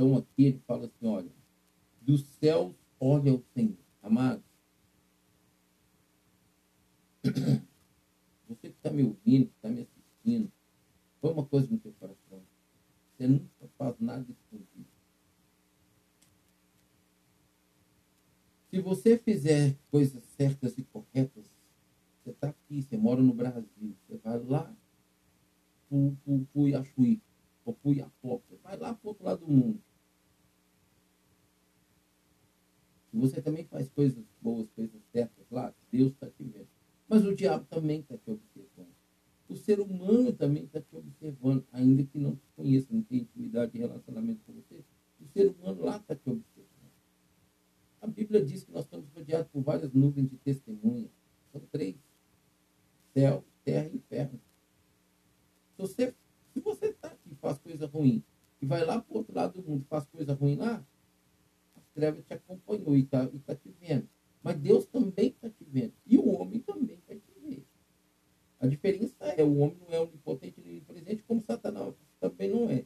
Então 0.00 0.16
aqui 0.16 0.44
ele 0.44 0.58
fala 0.66 0.86
assim, 0.86 1.06
olha, 1.06 1.30
dos 2.00 2.22
céus 2.40 2.74
olha 2.98 3.34
o 3.34 3.44
Senhor. 3.52 3.76
Amado, 4.02 4.42
você 7.22 8.56
que 8.62 8.68
está 8.68 8.90
me 8.90 9.02
ouvindo, 9.02 9.48
que 9.48 9.56
está 9.56 9.68
me 9.68 9.82
assistindo, 9.82 10.50
põe 11.20 11.32
uma 11.34 11.44
coisa 11.44 11.68
no 11.70 11.78
teu 11.78 11.92
coração. 12.00 12.42
Você 13.12 13.28
nunca 13.28 13.68
faz 13.76 14.00
nada 14.00 14.26
escondido. 14.26 14.88
Se 18.70 18.80
você 18.80 19.18
fizer 19.18 19.76
coisas 19.90 20.24
certas 20.34 20.78
e 20.78 20.82
corretas, 20.84 21.44
você 22.24 22.30
está 22.30 22.48
aqui, 22.48 22.80
você 22.80 22.96
mora 22.96 23.20
no 23.20 23.34
Brasil, 23.34 23.94
você 24.08 24.16
vai 24.16 24.38
lá 24.44 24.74
para 25.90 25.98
o 26.54 26.68
Iachuí, 26.68 27.20
ou 27.66 27.74
para 27.74 27.90
o 27.90 27.92
Iapó, 27.92 28.38
você 28.38 28.56
vai 28.62 28.78
lá 28.78 28.94
para 28.94 29.06
o 29.06 29.08
outro 29.10 29.26
lado 29.26 29.44
do 29.44 29.52
mundo. 29.52 29.78
Se 32.99 32.99
você 33.18 33.42
também 33.42 33.64
faz 33.64 33.88
coisas 33.88 34.24
boas, 34.40 34.68
coisas 34.70 35.00
certas 35.12 35.44
lá, 35.50 35.74
Deus 35.90 36.12
está 36.12 36.28
te 36.28 36.44
vendo. 36.44 36.68
Mas 37.08 37.24
o 37.24 37.34
diabo 37.34 37.64
também 37.66 38.00
está 38.00 38.16
te 38.16 38.30
observando. 38.30 38.94
O 39.48 39.56
ser 39.56 39.80
humano 39.80 40.32
também 40.32 40.64
está 40.64 40.80
te 40.80 40.94
observando, 40.94 41.66
ainda 41.72 42.04
que 42.04 42.18
não 42.18 42.36
te 42.36 42.46
conheça, 42.54 42.86
não 42.90 43.02
tenha 43.02 43.22
intimidade 43.22 43.76
e 43.76 43.80
relacionamento 43.80 44.40
com 44.46 44.52
você. 44.52 44.84
O 45.20 45.26
ser 45.26 45.48
humano 45.48 45.82
lá 45.82 45.96
está 45.96 46.14
te 46.14 46.30
observando. 46.30 46.70
A 48.00 48.06
Bíblia 48.06 48.44
diz 48.44 48.62
que 48.62 48.70
nós 48.72 48.84
estamos 48.84 49.08
rodeados 49.10 49.48
por 49.48 49.60
várias 49.62 49.92
nuvens 49.92 50.30
de 50.30 50.36
testemunha. 50.36 51.10
São 51.52 51.60
três: 51.72 51.96
céu, 53.12 53.44
terra 53.64 53.88
e 53.88 53.96
inferno. 53.96 54.40
Se 55.76 56.60
você 56.60 56.86
está 56.86 57.08
aqui 57.08 57.32
e 57.32 57.34
faz 57.34 57.58
coisa 57.58 57.86
ruim, 57.86 58.22
e 58.60 58.66
vai 58.66 58.84
lá 58.84 59.00
para 59.00 59.12
o 59.12 59.18
outro 59.18 59.34
lado 59.34 59.60
do 59.60 59.68
mundo 59.68 59.82
e 59.82 59.88
faz 59.88 60.04
coisa 60.06 60.34
ruim 60.34 60.56
lá, 60.56 60.84
trevas 61.90 62.24
te 62.24 62.34
acompanhou 62.34 62.96
e 62.96 63.00
está 63.00 63.26
tá 63.46 63.54
te 63.54 63.74
vendo. 63.80 64.08
Mas 64.42 64.56
Deus 64.56 64.86
também 64.86 65.28
está 65.28 65.48
te 65.48 65.64
vendo. 65.64 65.92
E 66.06 66.16
o 66.16 66.28
homem 66.30 66.60
também 66.60 66.98
vai 67.06 67.18
te 67.18 67.32
ver. 67.42 67.64
A 68.58 68.66
diferença 68.66 69.14
é, 69.26 69.44
o 69.44 69.58
homem 69.58 69.76
não 69.80 69.94
é 69.94 70.00
onipotente 70.00 70.60
nem 70.60 70.80
presente, 70.80 71.22
como 71.22 71.40
Satanás 71.40 71.94
também 72.18 72.48
não 72.50 72.70
é. 72.70 72.84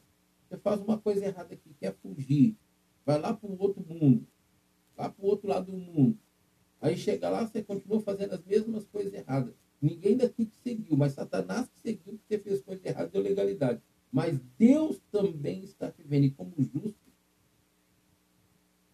Você 0.49 0.56
faz 0.58 0.80
uma 0.80 0.99
coisa 0.99 1.25
errada 1.25 1.54
aqui, 1.54 1.75
quer 1.80 1.94
fugir, 1.94 2.56
vai 3.04 3.18
lá 3.18 3.34
para 3.34 3.49
o 3.49 3.61
outro 3.61 3.84
mundo, 3.87 4.26
lá 4.96 5.08
para 5.08 5.25
o 5.25 5.28
outro 5.28 5.49
lado 5.49 5.73
do 5.73 5.76
mundo. 5.78 6.18
Aí 6.80 6.96
chega 6.96 7.28
lá, 7.28 7.46
você 7.46 7.62
continua 7.62 8.00
fazendo 8.00 8.34
as 8.34 8.44
mesmas 8.44 8.84
coisas 8.87 9.12
erradas. 9.12 9.54
Ninguém 9.80 10.16
daqui 10.16 10.46
te 10.46 10.56
seguiu, 10.56 10.96
mas 10.96 11.12
Satanás 11.12 11.68
te 11.68 11.80
seguiu 11.80 12.12
porque 12.18 12.37
você 12.37 12.38
fez 12.38 12.62
coisa 12.62 12.88
errada, 12.88 13.08
deu 13.08 13.23
legalidade. 13.23 13.82
Mas 14.12 14.38
Deus 14.56 15.00
também 15.11 15.64
está 15.64 15.90
te 15.90 16.02
vendo. 16.02 16.26
E 16.26 16.30
como 16.30 16.54
justo, 16.58 17.03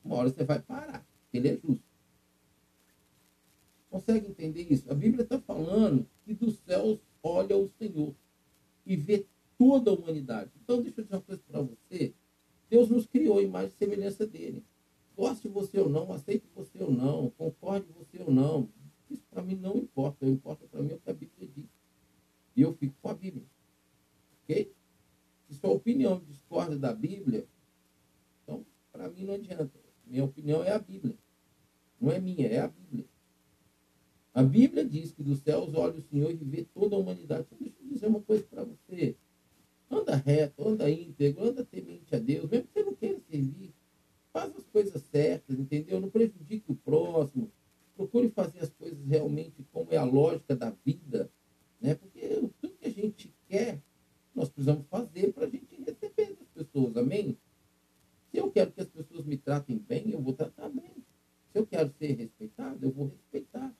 uma 0.05 0.17
hora 0.17 0.31
você 0.31 0.45
vai 0.45 0.61
parar, 0.61 1.07
ele 1.33 1.49
é 1.49 1.57
justo. 1.57 1.83
Consegue 3.91 4.29
entender 4.29 4.67
isso? 4.71 4.91
A 4.91 4.95
Bíblia 4.95 5.25
está 5.25 5.41
falando 5.41 6.09
que 6.25 6.33
dos 6.33 6.59
céus 6.59 7.01
olha 7.23 7.57
o 7.57 7.69
Senhor 7.69 8.15
e 8.87 8.97
vê 8.97 9.27
toda 9.59 9.91
a 9.91 9.95
humanidade. 9.95 10.51
Então, 10.63 10.81
deixa 10.81 11.01
eu 11.01 11.05
dizer 11.05 11.17
uma 11.17 11.23
coisa 11.23 11.43
para 11.47 11.61
você. 11.61 12.15
Deus 12.69 12.89
nos 12.89 13.07
criou 13.07 13.41
em 13.41 13.47
imagem 13.47 13.69
e 13.69 13.73
semelhança 13.73 14.27
dele. 14.27 14.65
Goste 15.17 15.49
você 15.49 15.79
ou 15.81 15.89
não, 15.89 16.13
aceite 16.13 16.49
você 16.55 16.83
ou 16.83 16.91
não, 16.91 17.31
concorde 17.31 17.87
você 17.93 18.23
ou 18.23 18.31
não. 18.31 18.69
Isso 19.11 19.25
para 19.29 19.43
mim 19.43 19.57
não 19.57 19.77
importa. 19.77 20.25
O 20.25 20.31
importa 20.31 20.67
para 20.69 20.81
mim 20.81 20.93
é 20.93 20.95
o 20.95 21.01
que 21.01 21.11
a 21.11 21.15
Bíblia 21.15 21.49
diz. 21.55 21.69
E 22.57 22.63
eu 22.63 22.73
fico 22.75 22.95
com 23.03 23.09
a 23.09 23.15
Bíblia. 23.15 23.45
Ok? 24.45 24.73
Se 25.49 25.55
sua 25.57 25.71
opinião 25.71 26.21
discorda 26.21 26.79
da 26.79 26.95
Bíblia, 26.95 27.47
então 28.43 28.65
para 28.93 29.11
mim 29.11 29.25
não 29.25 29.35
adianta. 29.35 29.90
Minha 30.11 30.25
opinião 30.25 30.65
é 30.65 30.73
a 30.73 30.79
Bíblia. 30.79 31.17
Não 32.01 32.11
é 32.11 32.19
minha, 32.19 32.49
é 32.49 32.59
a 32.59 32.67
Bíblia. 32.67 33.07
A 34.35 34.43
Bíblia 34.43 34.85
diz 34.85 35.13
que 35.13 35.23
dos 35.23 35.39
céus 35.39 35.73
olha 35.75 35.99
o 35.99 36.03
Senhor 36.03 36.33
e 36.33 36.35
vê 36.35 36.65
toda 36.75 36.97
a 36.97 36.99
humanidade. 36.99 37.47
Então, 37.47 37.59
deixa 37.61 37.77
eu 37.81 37.89
dizer 37.89 38.07
uma 38.09 38.21
coisa 38.21 38.45
para 38.45 38.65
você. 38.65 39.17
Anda 39.89 40.17
reto, 40.17 40.67
anda 40.67 40.91
íntegro, 40.91 41.45
anda 41.45 41.65
temente 41.65 42.15
a 42.15 42.19
Deus, 42.19 42.51
mesmo 42.51 42.67
que 42.67 42.73
você 42.73 42.85
não 42.85 42.95
queira 42.95 43.21
servir. 43.31 43.73
Faz 44.33 44.57
as 44.57 44.67
coisas 44.67 45.01
certas, 45.03 45.59
entendeu? 45.59 46.01
Não 46.01 46.11
prejudique 46.11 46.73
o 46.73 46.75
próximo. 46.75 47.51
Procure 47.97 48.31
fazer 48.31 48.61
as 48.61 48.71
coisas 48.71 49.05
realmente 49.07 49.65
como 49.73 49.93
é 49.93 49.97
a 49.97 50.05
lógica 50.05 50.57
da 50.57 50.71
vida. 50.85 51.31
Né? 51.81 51.95
Porque 51.95 52.21
tudo 52.61 52.75
que 52.75 52.87
a 52.87 52.91
gente 52.91 53.33
quer, 53.49 53.81
nós 54.35 54.49
precisamos 54.49 54.87
fazer 54.89 55.33
para 55.33 55.47
a 55.47 55.51
gente 55.51 55.77
receber 55.77 56.37
das 56.37 56.49
pessoas. 56.49 56.97
Amém? 56.97 57.37
Se 58.31 58.39
eu 58.39 58.51
quero 58.51 58.71
que 58.73 58.81
as 58.81 58.89
pessoas 58.89 59.25
me 59.25 59.37
tratem 59.37 59.79
bem, 59.79 60.11
eu 60.11 60.21
vou 60.21 60.33
tratar 60.33 60.69
bem. 60.69 61.05
Se 61.53 61.59
eu 61.59 61.67
quero 61.67 61.91
ser 61.99 62.13
respeitado, 62.13 62.85
eu 62.85 62.91
vou 62.91 63.09
respeitar. 63.09 63.75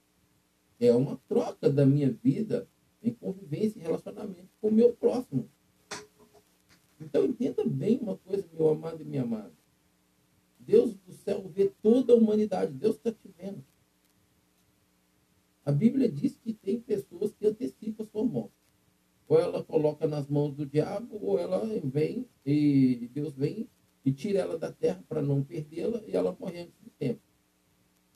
É 0.79 0.93
uma 0.93 1.17
troca 1.29 1.71
da 1.71 1.87
minha 1.87 2.11
vida 2.11 2.69
em 3.03 3.13
convivência 3.15 3.79
e 3.79 3.83
relacionamento 3.83 4.49
com 4.61 4.69
o 4.69 4.73
meu 4.73 4.93
próximo. 4.93 5.49
Então 7.01 7.25
entenda 7.25 7.65
bem 7.65 7.99
uma 7.99 8.17
coisa, 8.17 8.47
meu 8.53 8.69
amado 8.69 9.03
e 9.03 9.05
minha 9.05 9.23
amada. 9.23 9.53
Deus 10.59 10.95
do 10.95 11.13
céu 11.13 11.49
vê 11.49 11.73
toda 11.83 12.13
a 12.13 12.17
humanidade. 12.17 12.73
Deus 12.73 12.97
está 12.97 13.13
te 13.13 13.29
vendo. 13.39 13.65
A 15.65 15.71
Bíblia 15.73 16.11
diz 16.11 16.37
que 16.37 16.53
tem 16.53 16.81
pessoas 16.81 17.33
que 17.33 17.47
antecipam 17.47 18.03
a 18.03 18.07
sua 18.07 18.25
morte. 18.25 18.55
Ou 19.29 19.39
ela 19.39 19.63
coloca 19.63 20.09
nas 20.09 20.29
mãos 20.29 20.55
do 20.55 20.67
diabo, 20.67 21.19
ou 21.23 21.39
ela 21.39 21.65
vem 21.85 22.27
e 22.45 23.09
Deus 23.13 23.35
vem 23.35 23.69
e 24.05 24.13
tira 24.13 24.41
ela 24.41 24.59
da 24.59 24.73
terra 24.73 25.05
para 25.09 25.23
não 25.23 25.43
perdê-la 25.43 26.03
e 26.07 26.17
ela 26.17 26.37
morre 26.39 26.61
antes 26.61 26.79
do 26.81 26.91
tempo. 26.91 27.21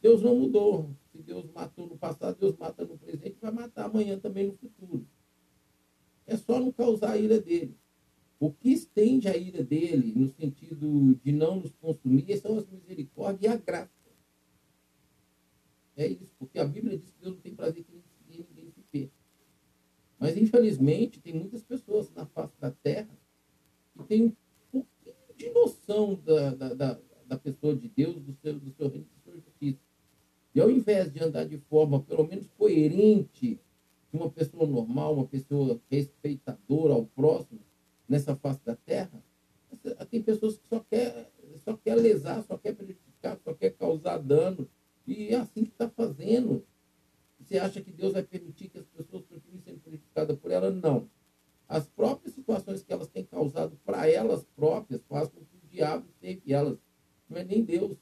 Deus 0.01 0.23
não 0.23 0.37
mudou. 0.37 0.95
Se 1.13 1.23
Deus 1.23 1.51
matou 1.53 1.87
no 1.87 1.97
passado, 1.97 2.39
Deus 2.39 2.57
mata 2.57 2.85
no 2.85 2.99
presente, 2.99 3.39
vai 3.41 3.53
matar 3.53 3.87
amanhã 3.87 4.19
também 4.19 4.47
no 4.47 4.57
futuro. 4.57 5.07
É 6.27 6.37
só 6.37 6.59
não 6.59 6.73
causar 6.73 7.13
a 7.13 7.19
ira 7.19 7.41
dele. 7.41 7.77
O 8.39 8.53
que 8.53 8.71
estende 8.71 9.29
a 9.29 9.37
ira 9.37 9.63
dele, 9.63 10.13
no 10.15 10.29
sentido 10.29 11.15
de 11.23 11.33
não 11.33 11.61
nos 11.61 11.75
consumir, 11.77 12.37
são 12.39 12.59
as 12.59 12.67
misericórdias 12.69 13.53
e 13.53 13.55
a 13.55 13.57
graça. 13.57 13.91
É 15.97 16.09
isso, 16.09 16.35
porque 16.39 16.59
a 16.59 16.65
Bíblia 16.65 16.99
diz 16.99 17.11
que 17.11 17.21
Deus 17.21 17.35
não 17.37 17.41
tem 17.41 17.55
prazer 17.55 17.85
que 17.85 17.93
ninguém 18.27 18.71
se 18.71 18.83
perca. 18.91 19.13
Mas, 20.19 20.37
infelizmente, 20.37 21.21
tem 21.21 21.35
muitas 21.35 21.63
pessoas 21.63 22.11
na 22.13 22.27
face 22.27 22.59
da 22.61 22.71
Terra 22.71 23.17
que 23.97 24.03
têm 24.05 24.25
um 24.25 24.37
de 25.45 25.51
noção 25.51 26.19
da, 26.25 26.55
da, 26.55 26.75
da, 26.75 27.01
da 27.27 27.39
pessoa 27.39 27.75
de 27.77 27.89
Deus, 27.89 28.17
do 28.17 28.33
seu, 28.35 28.55
do 28.55 28.73
seu 28.73 28.89
reino, 28.89 29.07
da 29.27 29.33
justiça. 29.33 29.81
E 30.55 30.61
ao 30.61 30.71
invés 30.71 31.13
de 31.13 31.23
andar 31.23 31.45
de 31.45 31.59
forma, 31.59 32.01
pelo 32.01 32.27
menos, 32.27 32.47
coerente, 32.57 33.61
uma 34.13 34.31
pessoa 34.31 34.67
normal, 34.67 35.15
uma 35.15 35.27
pessoa 35.27 35.81
respeitadora 35.91 36.95
ao 36.95 37.07
próximo, 37.07 37.61
nessa 38.09 38.37
face 38.37 38.61
da 38.65 38.77
Terra, 38.77 39.23
tem 40.11 40.23
pessoas 40.23 40.57
que 40.57 40.69
só 40.69 40.81
quer, 40.81 41.31
só 41.59 41.77
quer 41.77 41.97
lesar, 41.97 42.43
só 42.45 42.57
quer 42.57 42.75
prejudicar, 42.75 43.39
só 43.45 43.53
quer 43.53 43.71
causar 43.71 44.19
dano. 44.19 44.69
E 45.07 45.29
é 45.29 45.37
assim 45.37 45.65
que 45.65 45.71
está 45.71 45.89
fazendo. 45.89 46.65
Você 47.41 47.59
acha 47.59 47.83
que 47.83 47.93
Deus 47.93 48.13
vai 48.13 48.23
permitir 48.23 48.69
que 48.69 48.79
as 48.79 48.87
pessoas 48.87 49.25
continuem 49.27 49.61
sendo 49.61 49.81
prejudicadas 49.81 50.39
por 50.39 50.51
ela? 50.51 50.71
Não. 50.71 51.11
As 51.75 51.89
próprias 51.89 52.33
situações 52.33 52.85
que 52.85 52.93
elas 52.93 53.09
têm 53.09 53.25
causado 53.25 53.77
para 53.85 54.09
elas 54.09 54.45
próprias 54.55 55.03
fazem 55.09 55.33
com 55.33 55.45
que 55.45 55.57
o 55.57 55.69
diabo 55.69 56.07
teve 56.21 56.53
elas. 56.53 56.79
Não 57.29 57.37
é 57.37 57.43
nem 57.43 57.65
Deus. 57.65 57.99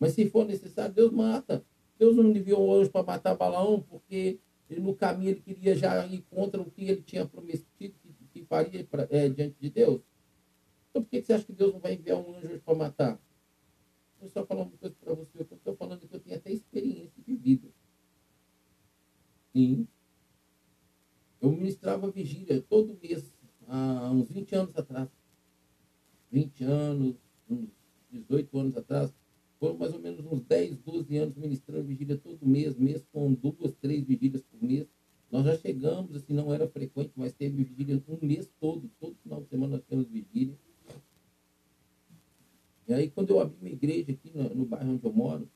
Mas 0.00 0.12
se 0.12 0.30
for 0.30 0.46
necessário, 0.46 0.94
Deus 0.94 1.12
mata. 1.12 1.62
Deus 1.98 2.16
não 2.16 2.30
enviou 2.30 2.66
o 2.66 2.72
anjo 2.72 2.90
para 2.90 3.02
matar 3.02 3.34
Balaão, 3.34 3.82
porque 3.82 4.40
ele, 4.70 4.80
no 4.80 4.94
caminho 4.94 5.32
ele 5.32 5.40
queria 5.42 5.76
já 5.76 6.06
ir 6.06 6.22
contra 6.30 6.62
o 6.62 6.70
que 6.70 6.82
ele 6.84 7.02
tinha 7.02 7.26
prometido 7.26 7.66
que, 7.76 7.92
que 8.32 8.44
faria 8.46 8.82
pra, 8.84 9.06
é, 9.10 9.28
diante 9.28 9.56
de 9.60 9.68
Deus. 9.68 10.00
Então 10.88 11.02
por 11.02 11.10
que 11.10 11.20
você 11.20 11.34
acha 11.34 11.44
que 11.44 11.52
Deus 11.52 11.74
não 11.74 11.80
vai 11.80 11.92
enviar 11.92 12.16
um 12.16 12.38
anjo 12.38 12.58
para 12.64 12.74
matar? 12.74 13.20
Vou 14.18 14.30
só 14.30 14.46
falar 14.46 14.62
uma 14.62 14.78
coisa 14.78 14.96
para 14.98 15.12
você. 15.12 15.40
Eu 15.40 15.42
estou 15.42 15.76
falando 15.76 16.08
que 16.08 16.16
eu 16.16 16.20
tenho 16.20 16.36
até 16.36 16.50
experiência 16.50 17.22
de 17.22 17.36
vida. 17.36 17.68
Sim. 19.52 19.86
Eu 21.40 21.52
ministrava 21.52 22.10
vigília 22.10 22.60
todo 22.62 22.98
mês, 23.00 23.32
há 23.66 24.10
uns 24.10 24.28
20 24.28 24.54
anos 24.54 24.76
atrás. 24.76 25.08
20 26.30 26.64
anos, 26.64 27.16
uns 27.48 27.68
18 28.10 28.58
anos 28.58 28.76
atrás. 28.76 29.14
Foram 29.58 29.76
mais 29.76 29.92
ou 29.92 30.00
menos 30.00 30.24
uns 30.24 30.40
10, 30.42 30.78
12 30.78 31.16
anos 31.16 31.36
ministrando 31.36 31.84
vigília 31.84 32.16
todo 32.16 32.46
mês, 32.46 32.76
mês 32.76 33.04
com 33.12 33.32
duas, 33.34 33.74
três 33.80 34.04
vigílias 34.04 34.42
por 34.42 34.62
mês. 34.62 34.86
Nós 35.30 35.44
já 35.44 35.56
chegamos, 35.58 36.14
assim, 36.16 36.32
não 36.32 36.52
era 36.54 36.66
frequente, 36.68 37.12
mas 37.14 37.32
teve 37.32 37.62
vigília 37.62 38.02
um 38.08 38.26
mês 38.26 38.50
todo, 38.60 38.88
todo 38.98 39.16
final 39.22 39.42
de 39.42 39.48
semana 39.48 39.76
nós 39.76 39.84
temos 39.84 40.08
vigília. 40.08 40.56
E 42.86 42.94
aí, 42.94 43.10
quando 43.10 43.30
eu 43.30 43.40
abri 43.40 43.56
minha 43.60 43.74
igreja 43.74 44.12
aqui 44.12 44.30
no, 44.34 44.54
no 44.54 44.64
bairro 44.64 44.92
onde 44.92 45.04
eu 45.04 45.12
moro, 45.12 45.50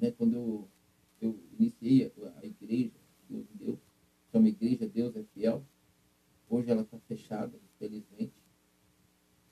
né, 0.00 0.10
quando 0.12 0.34
eu, 0.34 0.68
eu 1.20 1.38
iniciei 1.58 2.06
a, 2.06 2.40
a 2.40 2.46
igreja, 2.46 2.92
Deus 3.28 3.44
me 3.50 3.66
deu, 3.66 3.78
chama 4.36 4.48
Igreja 4.48 4.86
Deus 4.86 5.16
é 5.16 5.22
Fiel, 5.32 5.64
hoje 6.48 6.70
ela 6.70 6.82
está 6.82 6.98
fechada, 7.00 7.58
infelizmente. 7.74 8.34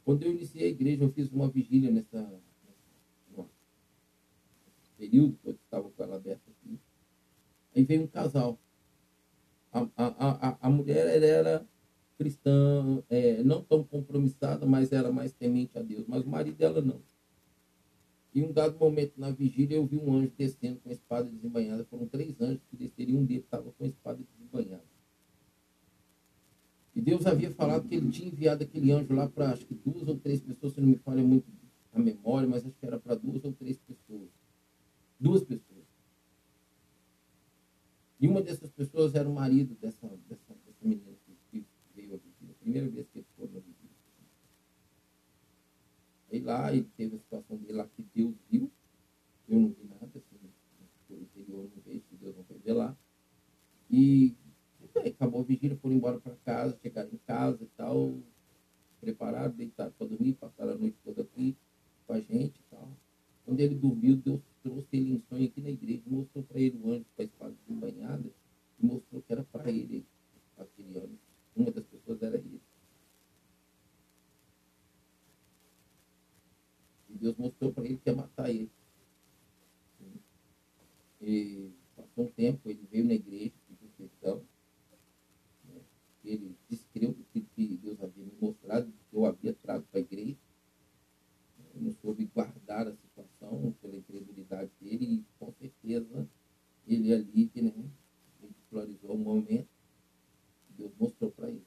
Quando 0.04 0.22
eu 0.22 0.32
iniciei 0.32 0.66
a 0.66 0.70
igreja, 0.70 1.04
eu 1.04 1.12
fiz 1.12 1.32
uma 1.32 1.48
vigília 1.48 1.90
nessa, 1.90 2.20
nessa 2.20 3.48
período 4.98 5.38
que 5.38 5.48
eu 5.48 5.52
estava 5.52 5.90
com 5.90 6.02
ela 6.02 6.16
aberta 6.16 6.50
aqui. 6.50 6.78
Aí 7.74 7.84
veio 7.84 8.02
um 8.02 8.06
casal. 8.06 8.58
A, 9.72 9.80
a, 9.96 10.48
a, 10.50 10.58
a 10.60 10.70
mulher 10.70 11.22
era 11.22 11.66
cristã, 12.16 13.02
é, 13.08 13.42
não 13.42 13.62
tão 13.64 13.82
compromissada, 13.82 14.66
mas 14.66 14.92
era 14.92 15.10
mais 15.10 15.32
temente 15.32 15.76
a 15.78 15.82
Deus. 15.82 16.06
Mas 16.06 16.22
o 16.22 16.28
marido 16.28 16.56
dela 16.56 16.80
não. 16.80 17.02
E 18.34 18.42
um 18.42 18.52
dado 18.52 18.78
momento 18.78 19.12
na 19.16 19.30
vigília 19.30 19.76
eu 19.76 19.86
vi 19.86 19.96
um 19.96 20.12
anjo 20.12 20.32
descendo 20.36 20.80
com 20.80 20.88
a 20.88 20.92
espada 20.92 21.30
desembanhada. 21.30 21.84
Foram 21.84 22.06
três 22.06 22.40
anjos 22.40 22.62
que 22.68 22.76
desceram 22.76 23.12
e 23.12 23.16
um 23.16 23.24
deles 23.24 23.44
estava 23.44 23.70
com 23.72 23.84
a 23.84 23.86
espada 23.86 24.20
desembanhada. 24.22 24.84
E 26.96 27.00
Deus 27.00 27.26
havia 27.26 27.50
falado 27.50 27.88
que 27.88 27.94
ele 27.94 28.10
tinha 28.10 28.28
enviado 28.28 28.64
aquele 28.64 28.90
anjo 28.90 29.14
lá 29.14 29.28
para 29.28 29.50
acho 29.50 29.66
que 29.66 29.74
duas 29.74 30.08
ou 30.08 30.16
três 30.16 30.40
pessoas, 30.40 30.74
se 30.74 30.80
não 30.80 30.88
me 30.88 30.96
falha 30.96 31.22
muito 31.22 31.46
a 31.92 31.98
memória, 31.98 32.48
mas 32.48 32.64
acho 32.64 32.74
que 32.74 32.86
era 32.86 32.98
para 32.98 33.14
duas 33.14 33.44
ou 33.44 33.52
três 33.52 33.78
pessoas. 33.78 34.28
Duas 35.18 35.42
pessoas. 35.42 35.84
E 38.20 38.26
uma 38.26 38.42
dessas 38.42 38.70
pessoas 38.70 39.14
era 39.14 39.28
o 39.28 39.34
marido 39.34 39.76
dessa, 39.80 40.06
dessa, 40.28 40.54
dessa 40.66 40.78
menina 40.82 41.14
primeira 42.64 42.88
vez 42.88 43.06
que 43.08 43.18
ele 43.18 43.26
foi 43.36 43.46
na 43.48 43.60
vigília. 43.60 43.73
Aí 46.34 46.40
lá, 46.40 46.74
ele 46.74 46.90
teve 46.96 47.14
a 47.14 47.18
situação 47.20 47.56
dele 47.56 47.74
lá 47.74 47.86
que 47.86 48.04
Deus 48.12 48.34
viu. 48.50 48.68
Eu 49.48 49.60
não 49.60 49.68
vi 49.68 49.84
nada, 49.84 50.10
assim, 50.16 50.50
por 51.06 51.16
interior 51.16 51.70
não 51.72 51.82
vejo, 51.82 52.02
Deus 52.20 52.34
não 52.36 52.44
revelar. 52.48 52.98
E 53.88 54.34
aí, 54.96 55.10
acabou 55.10 55.42
a 55.42 55.44
vigília, 55.44 55.76
foram 55.76 55.94
embora 55.94 56.18
para 56.18 56.34
casa, 56.44 56.76
chegaram 56.82 57.10
em 57.12 57.18
casa 57.18 57.62
e 57.62 57.66
tal, 57.76 58.18
prepararam, 59.00 59.54
deitaram 59.54 59.92
para 59.92 60.06
dormir, 60.08 60.34
passaram 60.34 60.72
a 60.72 60.76
noite 60.76 60.96
toda 61.04 61.22
aqui 61.22 61.56
com 62.04 62.12
a 62.14 62.20
gente 62.20 62.58
e 62.58 62.64
tal. 62.68 62.88
Quando 63.44 63.60
ele 63.60 63.76
dormiu, 63.76 64.16
Deus 64.16 64.40
trouxe 64.60 64.88
ele 64.92 65.12
em 65.12 65.22
sonho 65.28 65.44
aqui 65.44 65.60
na 65.60 65.70
igreja, 65.70 66.02
mostrou 66.06 66.42
para 66.42 66.58
ele 66.58 66.80
o 66.82 66.90
anjo 66.90 67.06
com 67.14 67.22
a 67.22 67.24
espada 67.24 67.54
banhada 67.68 68.28
e 68.80 68.86
mostrou 68.86 69.22
que 69.22 69.32
era 69.32 69.44
para 69.44 69.70
ele 69.70 70.04
aquele 70.58 70.98
anjo. 70.98 71.18
Uma 71.54 71.70
das 71.70 71.84
pessoas 71.84 72.20
era 72.20 72.36
ele. 72.36 72.60
E 77.14 77.18
Deus 77.18 77.36
mostrou 77.36 77.72
para 77.72 77.84
ele 77.84 77.96
que 77.96 78.10
ia 78.10 78.16
matar 78.16 78.50
ele. 78.50 78.70
E 81.20 81.70
passou 81.96 82.24
um 82.24 82.30
tempo, 82.32 82.68
ele 82.68 82.86
veio 82.90 83.04
na 83.04 83.14
igreja, 83.14 83.54
pediu 83.68 83.88
perdão. 83.96 84.44
Né? 85.64 85.80
Ele 86.24 86.56
descreveu 86.68 87.10
o 87.10 87.40
que 87.54 87.76
Deus 87.76 88.02
havia 88.02 88.24
me 88.24 88.32
mostrado, 88.40 88.92
que 89.10 89.16
eu 89.16 89.24
havia 89.24 89.54
trago 89.54 89.86
para 89.90 90.00
a 90.00 90.02
igreja. 90.02 90.36
Ele 91.74 91.84
não 91.84 91.92
soube 91.92 92.24
guardar 92.26 92.88
a 92.88 92.96
situação 92.96 93.74
pela 93.80 93.96
incredulidade 93.96 94.70
dele 94.80 95.04
e 95.04 95.24
com 95.38 95.52
certeza 95.52 96.28
ele 96.86 97.14
ali, 97.14 97.50
né, 97.54 97.90
ridicularizou 98.42 99.14
o 99.14 99.18
momento 99.18 99.68
Deus 100.76 100.92
mostrou 100.98 101.30
para 101.30 101.48
ele. 101.48 101.62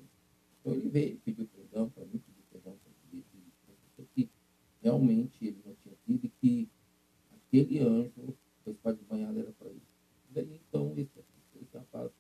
Então 0.59 0.73
ele 0.73 0.89
veio, 0.89 1.17
pediu 1.19 1.47
perdão 1.47 1.89
para 1.89 2.05
mim, 2.05 2.19
pediu 2.19 2.43
perdão 2.51 2.77
para 2.77 2.91
ele, 3.11 3.25
disse 3.33 4.09
que 4.13 4.29
realmente 4.81 5.45
ele 5.45 5.61
não 5.65 5.75
tinha 5.75 5.95
sido 6.05 6.25
e 6.25 6.29
que 6.29 6.69
aquele 7.31 7.79
anjo, 7.79 8.37
a 8.65 8.69
espada 8.69 8.97
de 8.97 9.05
banhada 9.05 9.39
era 9.39 9.51
para 9.53 9.69
ele. 9.69 9.81
Daí 10.29 10.61
então 10.67 10.93
esse, 10.97 11.11
esse 11.61 11.77
rapaz 11.77 12.11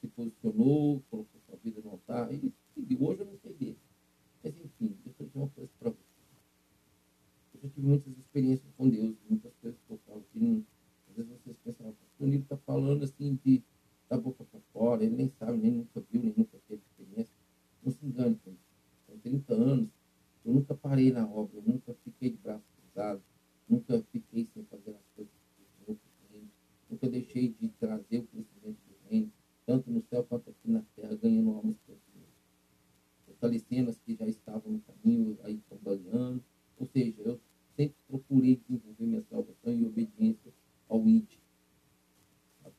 se 0.00 0.08
posicionou, 0.08 1.02
colocou 1.10 1.40
sua 1.46 1.56
vida 1.56 1.80
no 1.82 1.90
altar 1.90 2.32
e 2.32 2.52
seguiu. 2.74 3.02
Hoje 3.02 3.20
eu 3.20 3.26
não 3.26 3.38
sei 3.38 3.54
dele. 3.54 3.78
Mas 4.42 4.54
enfim, 4.56 4.96
deixa 5.04 5.22
eu 5.22 5.26
dizer 5.26 5.38
uma 5.38 5.48
coisa 5.48 5.70
para 5.78 5.90
você. 5.90 5.98
Eu 7.54 7.60
já 7.62 7.68
tive 7.68 7.86
muitas 7.86 8.18
experiências 8.18 8.72
com 8.76 8.88
Deus, 8.88 9.16
muitas 9.28 9.52
coisas 9.60 9.80
que 9.86 9.92
eu 9.92 9.98
falo 10.06 10.24
que 10.32 10.64
às 11.08 11.16
vezes 11.16 11.32
vocês 11.32 11.56
pensam, 12.24 12.26
o 12.26 12.30
Nilo 12.30 12.42
está 12.42 12.56
falando 12.56 13.04
assim 13.04 13.38
de 13.44 13.62
da 14.08 14.18
boca 14.18 14.44
para 14.44 14.60
fora, 14.72 15.04
ele 15.04 15.16
nem 15.16 15.28
sabe, 15.38 15.58
nem 15.58 15.72
nunca 15.72 16.00
viu, 16.10 16.22
nem 16.22 16.34
nunca 16.36 16.58
teve 16.68 16.82
experiência. 16.82 17.34
Não 17.82 17.90
se 17.90 18.04
engane. 18.04 18.38
São 19.06 19.18
30 19.18 19.54
anos, 19.54 19.88
eu 20.44 20.52
nunca 20.52 20.74
parei 20.74 21.10
na 21.10 21.26
obra, 21.26 21.56
eu 21.56 21.62
nunca 21.62 21.94
fiquei 22.04 22.30
de 22.30 22.36
braço 22.36 22.64
cruzado, 22.76 23.22
nunca 23.68 24.02
fiquei 24.12 24.46
sem 24.52 24.62
fazer 24.64 24.90
as 24.90 25.06
coisas 25.16 25.32
do 25.86 25.98
reino, 26.30 26.50
nunca 26.90 27.08
deixei 27.08 27.48
de 27.48 27.68
trazer 27.80 28.18
o 28.18 28.26
crescimento 28.26 28.78
do 28.86 29.08
reino, 29.08 29.32
tanto 29.66 29.90
no 29.90 30.02
céu 30.02 30.22
quanto 30.24 30.50
aqui 30.50 30.70
na 30.70 30.82
terra, 30.94 31.16
ganhando 31.16 31.50
almas 31.50 31.76
para 31.86 31.94
Deus. 31.94 32.28
Fortalecendo 33.26 33.90
as 33.90 33.98
que 33.98 34.14
já 34.14 34.26
estavam 34.26 34.72
no 34.72 34.80
caminho, 34.80 35.38
aí 35.42 35.60
cambaleando. 35.68 36.44
Ou 36.78 36.86
seja, 36.86 37.22
eu 37.22 37.40
sempre 37.74 37.96
procurei 38.06 38.56
desenvolver 38.56 39.06
minha 39.06 39.22
salvação 39.22 39.72
em 39.72 39.86
obediência 39.86 40.52
ao 40.88 41.08
ID 41.08 41.44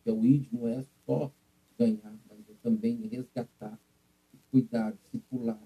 porque 0.06 0.12
o 0.12 0.26
ID 0.26 0.52
não 0.52 0.68
é 0.68 0.84
só 1.06 1.32
ganhar, 1.78 2.16
mas 2.30 2.40
é 2.48 2.54
também 2.62 3.08
resgatar, 3.08 3.80
cuidar, 4.52 4.92
discipular 4.94 5.62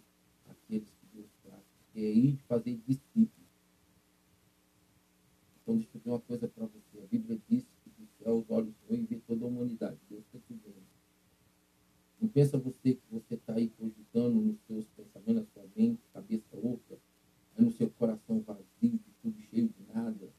aqueles 0.48 0.89
que 0.89 1.06
Deus 1.13 1.30
traz. 1.44 1.63
É 1.96 2.02
ir 2.02 2.38
fazer 2.48 2.78
discípulos. 2.88 3.50
Então, 5.62 5.76
deixa 5.76 5.89
eu 5.94 6.00
dizer 6.00 6.10
uma 6.10 6.22
coisa 6.22 6.48
para 6.48 6.65
você. 6.65 7.02
A 7.02 7.08
Bíblia 7.08 7.39
diz 7.50 7.65
que 7.84 7.89
do 7.89 8.08
céu 8.18 8.39
os 8.39 8.50
olhos 8.50 8.74
vão 8.88 8.98
e 8.98 9.04
vê 9.04 9.18
toda 9.28 9.44
a 9.44 9.48
humanidade. 9.48 9.98
Deus 10.10 10.24
está 10.26 10.39
te 10.39 10.54
vendo. 10.54 10.88
Não 12.22 12.30
pensa 12.30 12.58
você 12.58 12.96
que 12.96 13.04
você 13.12 13.36
está 13.36 13.54
aí 13.54 13.70
cogitando 13.70 14.42
nos 14.42 14.60
seus 14.68 14.88
pensamentos, 14.89 15.36
na 15.36 15.46
sua 15.54 15.70
mente, 15.76 16.02
cabeça 16.13 16.58
oca, 16.58 16.98
no 17.58 17.72
seu 17.72 17.89
coração 17.89 18.39
vazio, 18.39 18.65
de 18.82 19.12
tudo 19.22 19.38
cheio 19.42 19.68
de 19.70 19.94
nada, 19.94 20.30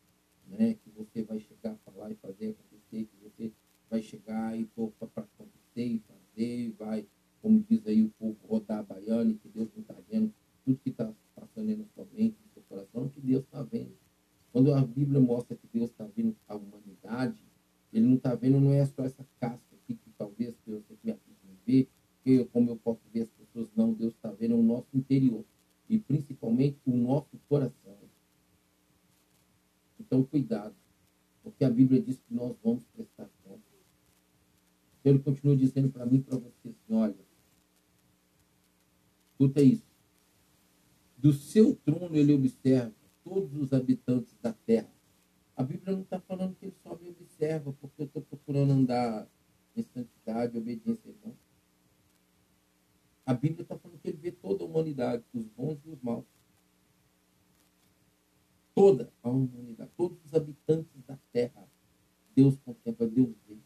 né? 0.46 0.74
que 0.74 0.90
você 0.90 1.22
vai 1.22 1.38
chegar 1.38 1.72
a 1.72 1.76
falar 1.90 2.11
e 2.11 2.14
fazer 2.14 2.48
acontecer, 2.48 3.05
que 3.05 3.16
você 3.22 3.53
vai 3.90 4.00
chegar 4.00 4.57
e 4.57 4.64
para 4.64 4.87
acontecer 5.16 5.85
e 5.85 5.98
fazer, 5.98 6.72
vai, 6.79 7.05
como 7.42 7.61
diz 7.68 7.85
aí 7.87 8.02
o 8.05 8.11
povo, 8.11 8.37
rodar 8.46 8.79
a 8.79 8.83
baiana, 8.85 9.35
que 9.35 9.48
Deus 9.48 9.68
não 9.74 9.83
está 9.83 9.96
vendo 10.09 10.33
tudo 10.64 10.79
que 10.79 10.90
está 10.90 11.12
passando 11.35 11.68
aí 11.70 11.77
na 11.77 11.85
sua 11.87 12.07
mente, 12.12 12.37
no 12.44 12.52
seu 12.55 12.62
coração, 12.68 13.09
que 13.09 13.20
Deus 13.20 13.42
está 13.42 13.62
vendo. 13.62 13.96
Quando 14.52 14.72
a 14.72 14.85
Bíblia 14.85 15.20
mostra 15.20 15.57
que 15.57 15.66
Deus 15.72 15.90
está 15.90 16.07
vendo 16.07 16.37
a 16.46 16.55
humanidade, 16.55 17.44
ele 17.92 18.07
não 18.07 18.14
está 18.14 18.35
vendo, 18.35 18.61
não 18.61 18.72
é 18.72 18.87
só 18.87 19.05
essa 19.05 19.27
casca 19.40 19.74
aqui, 19.74 19.94
que 19.94 20.11
talvez 20.16 20.55
que 20.64 20.70
você 20.70 20.96
me 21.05 21.16
ver, 21.66 21.88
porque, 22.14 22.44
como 22.52 22.70
eu 22.70 22.77
posso 22.77 23.00
ver, 23.12 23.22
as 23.22 23.31
pessoas 23.31 23.70
não, 23.74 23.92
Deus 23.92 24.14
está 24.14 24.31
vendo 24.31 24.57
o 24.57 24.62
nosso 24.62 24.88
interior 24.94 25.44
e 25.88 25.98
principalmente 25.98 26.79
o 26.87 26.94
nosso 26.96 27.37
coração. 27.48 27.96
Então, 29.98 30.22
cuidado, 30.22 30.74
porque 31.42 31.64
a 31.64 31.70
Bíblia 31.70 32.00
diz 32.00 32.20
que 32.20 32.35
nós 32.35 32.55
vamos 32.62 32.85
prestar 32.94 33.29
conta. 33.42 33.70
Ele 35.05 35.18
continua 35.18 35.57
dizendo 35.57 35.90
para 35.90 36.05
mim 36.05 36.18
e 36.18 36.22
para 36.22 36.37
você 36.37 36.68
assim: 36.68 36.94
olha, 36.94 37.16
escuta 39.31 39.62
isso. 39.62 39.88
Do 41.16 41.33
seu 41.33 41.74
trono 41.77 42.16
ele 42.16 42.33
observa 42.33 42.94
todos 43.24 43.55
os 43.57 43.72
habitantes 43.72 44.37
da 44.42 44.52
terra. 44.52 44.90
A 45.57 45.62
Bíblia 45.62 45.94
não 45.94 46.02
está 46.02 46.18
falando 46.20 46.55
que 46.57 46.66
ele 46.66 46.74
só 46.83 46.96
me 46.96 47.11
observa 47.11 47.72
porque 47.74 48.02
eu 48.02 48.07
estou 48.07 48.22
procurando 48.22 48.72
andar 48.72 49.29
em 49.77 49.83
santidade, 49.83 50.57
obediência, 50.57 51.14
não. 51.24 51.35
A 53.27 53.35
Bíblia 53.35 53.62
está 53.62 53.79
falando 53.79 53.98
que 54.00 54.09
ele 54.09 54.16
vê 54.16 54.33
toda 54.33 54.64
a 54.64 54.66
humanidade, 54.66 55.22
os 55.33 55.46
bons 55.46 55.79
e 55.85 55.90
os 55.90 56.00
maus. 56.00 56.24
Toda 58.74 59.12
a 59.22 59.29
humanidade, 59.29 59.90
todos 59.96 60.18
os 60.24 60.35
habitantes 60.35 61.02
da 61.07 61.18
terra. 61.33 61.68
Deus 62.40 62.57
contempla, 62.64 63.07
Deus 63.07 63.37
vê. 63.46 63.59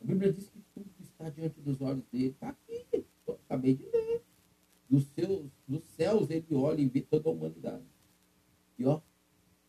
A 0.00 0.04
Bíblia 0.04 0.32
diz 0.32 0.48
que 0.48 0.60
tudo 0.74 0.90
está 0.98 1.30
diante 1.30 1.60
dos 1.60 1.80
olhos 1.80 2.04
dele. 2.10 2.30
Está 2.30 2.48
aqui, 2.48 2.84
eu 2.92 3.34
acabei 3.46 3.76
de 3.76 3.84
ler. 3.84 4.24
Dos, 4.90 5.04
seus, 5.14 5.48
dos 5.68 5.84
céus 5.84 6.30
ele 6.30 6.52
olha 6.52 6.80
e 6.80 6.88
vê 6.88 7.00
toda 7.00 7.28
a 7.28 7.32
humanidade. 7.32 7.84
E 8.76 8.84
ó, 8.84 9.00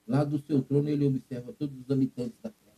lá 0.07 0.23
do 0.23 0.39
seu 0.39 0.63
trono 0.63 0.89
ele 0.89 1.05
observa 1.05 1.53
todos 1.53 1.79
os 1.79 1.91
habitantes 1.91 2.39
da 2.41 2.49
terra. 2.49 2.77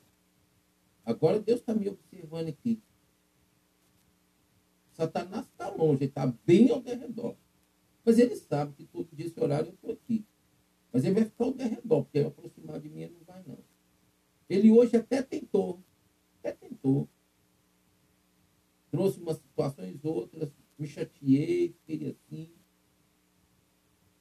Agora 1.06 1.40
Deus 1.40 1.62
está 1.62 1.74
me 1.74 1.88
observando 1.88 2.50
aqui. 2.50 2.82
Satanás 4.92 5.46
está 5.46 5.70
longe, 5.70 6.04
está 6.04 6.28
bem 6.46 6.70
ao 6.70 6.82
redor. 6.82 7.38
Mas 8.04 8.20
ele 8.20 8.36
sabe 8.36 8.74
que 8.74 8.84
todo 8.84 9.08
dia 9.16 9.26
esse 9.26 9.40
horário 9.40 9.70
eu 9.70 9.74
estou 9.74 9.92
aqui. 9.92 10.26
Mas 10.92 11.06
ele 11.06 11.14
vai 11.14 11.24
ficar 11.24 11.46
ao 11.46 11.56
redor, 11.56 12.04
porque 12.04 12.20
aproximar 12.20 12.80
de 12.82 12.90
mim 12.90 13.04
ele 13.04 13.16
não 13.18 13.24
vai, 13.24 13.42
não. 13.48 13.71
Ele 14.52 14.70
hoje 14.70 14.98
até 14.98 15.22
tentou, 15.22 15.82
até 16.40 16.52
tentou. 16.52 17.08
Trouxe 18.92 19.18
umas 19.22 19.38
situações 19.38 20.04
outras, 20.04 20.52
me 20.78 20.86
chateei, 20.86 21.70
fiquei 21.70 22.10
assim. 22.10 22.52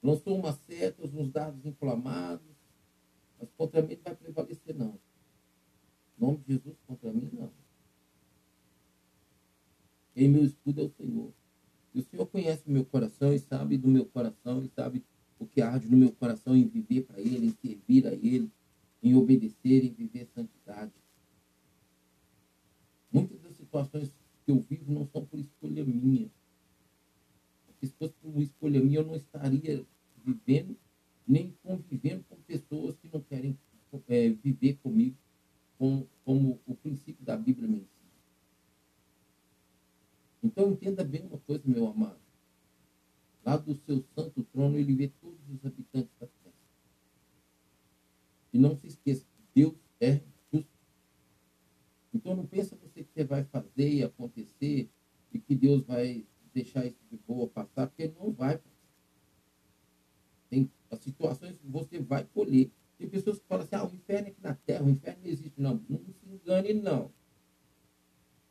Lançou 0.00 0.38
umas 0.38 0.54
setas, 0.68 1.12
uns 1.12 1.32
dados 1.32 1.66
inflamados. 1.66 2.46
Mas 3.40 3.50
contra 3.56 3.82
mim 3.82 3.96
não 3.96 4.02
vai 4.04 4.14
prevalecer, 4.14 4.72
não. 4.76 5.00
Em 6.16 6.20
nome 6.20 6.38
de 6.38 6.52
Jesus, 6.52 6.76
contra 6.86 7.12
mim, 7.12 7.28
não. 7.32 7.50
Em 10.14 10.28
meu 10.28 10.44
escudo 10.44 10.80
é 10.80 10.84
o 10.84 10.90
Senhor. 10.90 11.32
E 11.92 11.98
o 11.98 12.04
Senhor 12.04 12.26
conhece 12.26 12.62
o 12.68 12.70
meu 12.70 12.84
coração 12.84 13.34
e 13.34 13.38
sabe 13.40 13.76
do 13.76 13.88
meu 13.88 14.06
coração 14.06 14.62
e 14.62 14.68
sabe 14.68 15.04
o 15.40 15.46
que 15.46 15.60
arde 15.60 15.90
no 15.90 15.96
meu 15.96 16.12
coração 16.12 16.54
em 16.54 16.68
viver 16.68 17.02
para 17.02 17.20
Ele, 17.20 17.46
em 17.46 17.68
servir 17.68 18.06
a 18.06 18.12
Ele, 18.12 18.48
em 19.02 19.14
obedecer, 19.14 19.84
em 19.84 19.92
viver 19.92 20.26
santidade. 20.34 20.92
Muitas 23.12 23.40
das 23.40 23.56
situações 23.56 24.12
que 24.44 24.50
eu 24.50 24.60
vivo 24.60 24.92
não 24.92 25.06
são 25.06 25.24
por 25.24 25.38
escolha 25.38 25.84
minha. 25.84 26.30
Se 27.80 27.86
fosse 27.98 28.14
por 28.14 28.40
escolha 28.42 28.80
minha, 28.80 28.98
eu 28.98 29.06
não 29.06 29.16
estaria 29.16 29.84
vivendo 30.24 30.76
nem 31.26 31.54
convivendo 31.62 32.24
com 32.28 32.36
pessoas 32.42 32.96
que 32.96 33.08
não 33.12 33.20
querem 33.20 33.56
é, 34.08 34.30
viver 34.30 34.78
comigo 34.82 35.16
com, 35.78 36.06
como 36.24 36.60
o 36.66 36.74
princípio 36.74 37.24
da 37.24 37.36
Bíblia 37.36 37.68
me 37.68 37.76
ensina. 37.76 37.90
Então 40.42 40.72
entenda 40.72 41.04
bem 41.04 41.24
uma 41.24 41.38
coisa, 41.38 41.62
meu 41.66 41.86
amado. 41.86 42.18
Lá 43.44 43.56
do 43.56 43.74
seu 43.74 44.04
santo 44.14 44.42
trono, 44.52 44.76
ele 44.76 44.94
vê 44.94 45.08
todos 45.20 45.40
os 45.48 45.64
habitantes 45.64 46.10
da 46.18 46.26
terra. 46.26 46.39
E 48.52 48.58
não 48.58 48.76
se 48.76 48.86
esqueça 48.86 49.24
que 49.24 49.42
Deus 49.54 49.74
é 50.00 50.20
justo. 50.52 50.68
Então 52.12 52.34
não 52.34 52.46
pensa 52.46 52.76
você 52.76 53.04
que 53.04 53.12
você 53.12 53.24
vai 53.24 53.44
fazer 53.44 53.88
e 53.88 54.02
acontecer 54.02 54.90
e 55.32 55.38
que 55.38 55.54
Deus 55.54 55.82
vai 55.84 56.26
deixar 56.52 56.84
isso 56.84 56.98
de 57.10 57.16
boa 57.16 57.48
passar, 57.48 57.86
porque 57.86 58.08
não 58.18 58.32
vai 58.32 58.58
passar. 58.58 58.70
Tem 60.48 60.70
as 60.90 60.98
situações 60.98 61.56
que 61.56 61.66
você 61.66 62.00
vai 62.00 62.24
colher. 62.24 62.70
Tem 62.98 63.08
pessoas 63.08 63.38
que 63.38 63.46
falam 63.46 63.64
assim, 63.64 63.76
ah, 63.76 63.86
o 63.86 63.94
inferno 63.94 64.28
é 64.28 64.30
aqui 64.30 64.42
na 64.42 64.54
terra, 64.54 64.84
o 64.84 64.90
inferno 64.90 65.22
não 65.22 65.30
existe. 65.30 65.60
Não, 65.60 65.84
não 65.88 65.98
se 65.98 66.28
engane, 66.28 66.74
não. 66.74 67.12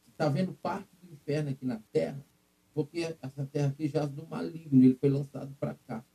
Você 0.05 0.11
está 0.11 0.29
vendo 0.29 0.53
parte 0.53 0.89
inferno 1.11 1.49
aqui 1.49 1.65
na 1.65 1.79
terra, 1.91 2.25
porque 2.73 3.15
essa 3.21 3.45
terra 3.45 3.69
aqui 3.69 3.87
jaz 3.87 4.09
do 4.09 4.25
maligno, 4.27 4.83
ele 4.83 4.95
foi 4.95 5.09
lançado 5.09 5.53
para 5.59 5.75
cá. 5.75 6.05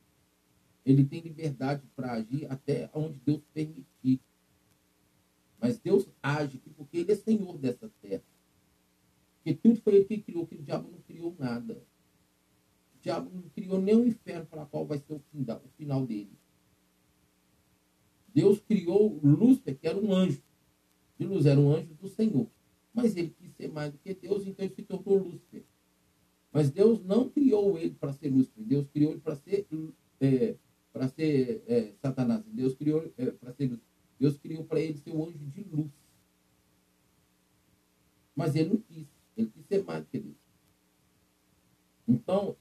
Ele 0.85 1.03
tem 1.03 1.21
liberdade 1.21 1.83
para 1.95 2.13
agir 2.13 2.49
até 2.51 2.89
onde 2.93 3.19
Deus 3.19 3.41
permitir. 3.53 4.21
Mas 5.59 5.79
Deus 5.79 6.07
age 6.21 6.61
porque 6.77 6.97
ele 6.97 7.11
é 7.11 7.15
senhor 7.15 7.57
dessa 7.57 7.89
terra. 8.01 8.23
Porque 9.37 9.55
tudo 9.55 9.81
foi 9.81 9.95
ele 9.95 10.05
que 10.05 10.21
criou, 10.21 10.45
que 10.45 10.55
o 10.55 10.61
diabo 10.61 10.89
não 10.91 10.99
criou 11.01 11.35
nada. 11.39 11.83
O 12.95 12.99
diabo 13.01 13.31
não 13.33 13.49
criou 13.49 13.81
nem 13.81 13.95
o 13.95 14.05
inferno 14.05 14.45
para 14.45 14.65
qual 14.65 14.85
vai 14.85 14.99
ser 14.99 15.13
o 15.13 15.19
final, 15.31 15.61
o 15.65 15.69
final 15.69 16.05
dele. 16.05 16.37
Deus 18.33 18.59
criou 18.59 19.19
Lúcifer, 19.23 19.77
que 19.77 19.87
era 19.87 19.97
um 19.97 20.13
anjo. 20.13 20.43
De 21.17 21.25
luz 21.25 21.45
era 21.45 21.59
um 21.59 21.71
anjo 21.71 21.93
do 21.93 22.09
Senhor. 22.09 22.49
Mas 22.93 23.15
ele 23.15 23.29
quis 23.29 23.51
ser 23.55 23.71
mais 23.71 23.91
do 23.91 23.97
que 23.97 24.13
Deus, 24.13 24.45
então 24.45 24.65
ele 24.65 24.75
se 24.75 24.83
tornou 24.83 25.17
Lúcifer. 25.17 25.63
Mas 26.51 26.69
Deus 26.69 27.03
não 27.03 27.29
criou 27.29 27.77
ele 27.77 27.95
para 27.95 28.11
ser 28.13 28.29
Lúcifer. 28.29 28.63
Deus 28.63 28.87
criou 28.89 29.11
ele 29.11 29.21
para 29.21 29.35
ser, 29.35 29.65
é, 30.19 30.55
para 30.95 31.09
ser 31.09 31.61
é, 31.67 31.91
Satanás. 32.01 32.41
Deus 32.47 32.73
criou 32.73 33.03
é, 33.17 33.25
para 33.31 33.51
ser 33.51 33.65
Lúcifer. 33.65 33.89
Deus 34.17 34.37
criou 34.37 34.63
para 34.63 34.79
ele 34.79 34.97
ser 34.97 35.11
o 35.11 35.25
anjo 35.25 35.37
de 35.37 35.61
luz. 35.63 35.91
Mas 38.33 38.55
ele 38.55 38.69
não 38.69 38.77
quis. 38.77 39.05
Ele 39.35 39.49
quis 39.49 39.65
ser 39.65 39.83
mais 39.83 40.07
que 40.07 40.19
Deus. 40.19 40.37
Então, 42.07 42.55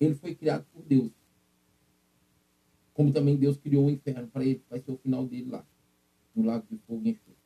ele 0.00 0.16
foi 0.16 0.34
criado 0.34 0.66
por 0.72 0.82
Deus. 0.82 1.12
Como 2.92 3.12
também 3.12 3.36
Deus 3.36 3.56
criou 3.56 3.86
o 3.86 3.90
inferno 3.90 4.26
para 4.26 4.44
ele, 4.44 4.60
vai 4.68 4.80
ser 4.80 4.90
o 4.90 4.96
final 4.96 5.24
dele 5.24 5.48
lá, 5.48 5.64
no 6.34 6.44
lago 6.44 6.66
de 6.68 6.78
fogo 6.78 7.06
e 7.06 7.10
enxofre. 7.10 7.36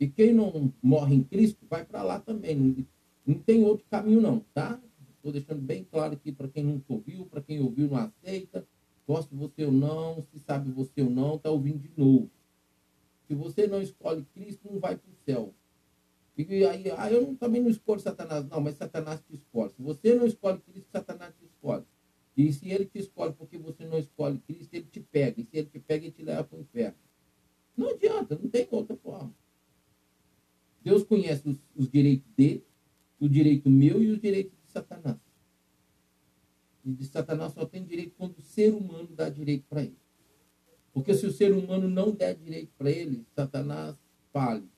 E 0.00 0.08
quem 0.08 0.32
não 0.32 0.72
morre 0.82 1.14
em 1.14 1.22
Cristo 1.22 1.66
vai 1.68 1.84
para 1.84 2.02
lá 2.02 2.18
também. 2.18 2.56
Não, 2.56 2.86
não 3.26 3.38
tem 3.38 3.62
outro 3.62 3.84
caminho, 3.90 4.22
não, 4.22 4.40
tá? 4.54 4.80
Estou 5.26 5.32
deixando 5.32 5.60
bem 5.60 5.82
claro 5.82 6.12
aqui 6.12 6.30
para 6.30 6.46
quem 6.46 6.62
nunca 6.62 6.84
ouviu, 6.88 7.26
para 7.26 7.42
quem 7.42 7.60
ouviu 7.60 7.88
não 7.88 7.96
aceita, 7.96 8.64
gosta 9.04 9.34
você 9.34 9.64
ou 9.64 9.72
não, 9.72 10.22
se 10.22 10.38
sabe 10.38 10.70
você 10.70 11.02
ou 11.02 11.10
não, 11.10 11.34
está 11.34 11.50
ouvindo 11.50 11.80
de 11.80 11.90
novo. 11.96 12.30
Se 13.26 13.34
você 13.34 13.66
não 13.66 13.82
escolhe 13.82 14.24
Cristo, 14.32 14.70
não 14.70 14.78
vai 14.78 14.96
para 14.96 15.10
o 15.10 15.16
céu. 15.24 15.52
E 16.38 16.64
aí, 16.64 16.84
ah, 16.96 17.10
eu 17.10 17.34
também 17.40 17.60
não 17.60 17.68
escolho 17.68 17.98
Satanás. 17.98 18.46
Não, 18.46 18.60
mas 18.60 18.76
Satanás 18.76 19.20
te 19.20 19.34
escolhe. 19.34 19.72
Se 19.72 19.82
você 19.82 20.14
não 20.14 20.26
escolhe 20.26 20.60
Cristo, 20.60 20.90
Satanás 20.92 21.34
te 21.34 21.44
escolhe. 21.44 21.84
E 22.36 22.52
se 22.52 22.70
ele 22.70 22.84
te 22.84 23.00
escolhe 23.00 23.32
porque 23.32 23.58
você 23.58 23.84
não 23.84 23.98
escolhe 23.98 24.38
Cristo, 24.46 24.74
ele 24.74 24.86
te 24.86 25.00
pega. 25.00 25.40
E 25.40 25.44
se 25.44 25.56
ele 25.56 25.66
te 25.66 25.80
pega, 25.80 26.04
ele 26.04 26.12
te 26.12 26.22
leva 26.22 26.44
para 26.44 26.56
o 26.56 26.60
inferno. 26.60 26.98
Não 27.76 27.90
adianta, 27.90 28.38
não 28.40 28.48
tem 28.48 28.68
outra 28.70 28.96
forma. 28.96 29.34
Deus 30.84 31.02
conhece 31.02 31.48
os, 31.48 31.56
os 31.74 31.90
direitos 31.90 32.30
dele, 32.36 32.64
o 33.18 33.28
direito 33.28 33.68
meu 33.68 34.00
e 34.00 34.10
os 34.10 34.20
direitos 34.20 34.56
Satanás. 34.76 35.16
E 36.84 36.92
de 36.92 37.04
Satanás 37.06 37.52
só 37.52 37.64
tem 37.64 37.84
direito 37.84 38.14
quando 38.16 38.38
o 38.38 38.42
ser 38.42 38.74
humano 38.74 39.08
dá 39.08 39.28
direito 39.28 39.64
para 39.68 39.82
ele. 39.82 39.98
Porque 40.92 41.14
se 41.14 41.26
o 41.26 41.32
ser 41.32 41.52
humano 41.52 41.88
não 41.88 42.10
der 42.10 42.34
direito 42.34 42.72
para 42.76 42.90
ele, 42.90 43.26
Satanás 43.34 43.96
fale. 44.32 44.68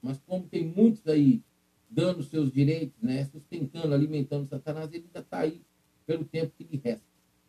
Mas 0.00 0.18
como 0.20 0.46
tem 0.46 0.66
muitos 0.66 1.06
aí 1.06 1.42
dando 1.88 2.22
seus 2.22 2.52
direitos, 2.52 3.00
né, 3.02 3.24
sustentando, 3.26 3.94
alimentando 3.94 4.46
Satanás, 4.46 4.92
ele 4.92 5.04
ainda 5.06 5.20
está 5.20 5.40
aí 5.40 5.62
pelo 6.06 6.24
tempo 6.24 6.52
que 6.56 6.64
lhe 6.64 6.80
resta. 6.82 7.06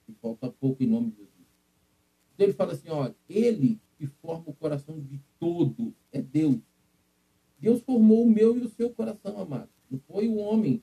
E 0.08 0.14
falta 0.14 0.50
pouco 0.50 0.84
em 0.84 0.88
nome 0.88 1.12
de 1.12 1.18
Jesus. 1.18 1.34
Então 2.34 2.46
ele 2.46 2.54
fala 2.54 2.74
assim, 2.74 2.90
olha, 2.90 3.16
ele 3.30 3.80
que 3.98 4.08
forma 4.08 4.46
o 4.48 4.54
coração 4.54 5.00
de 5.00 5.20
todo 5.40 5.94
é 6.12 6.22
Deus. 6.22 6.60
Deus 7.60 7.82
formou 7.82 8.26
o 8.26 8.30
meu 8.30 8.58
e 8.58 8.62
o 8.62 8.70
seu 8.70 8.90
coração, 8.90 9.40
amado. 9.40 9.70
Não 9.94 10.00
foi 10.00 10.28
o 10.28 10.38
homem 10.38 10.82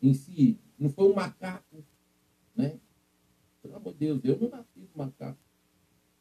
em 0.00 0.14
si, 0.14 0.60
não 0.78 0.88
foi 0.88 1.10
o 1.10 1.16
macaco, 1.16 1.84
né? 2.54 2.78
Pelo 3.60 3.74
amor 3.74 3.94
de 3.94 3.98
Deus, 3.98 4.20
eu 4.22 4.38
não 4.38 4.48
nasci 4.48 4.78
do 4.78 4.96
macaco. 4.96 5.40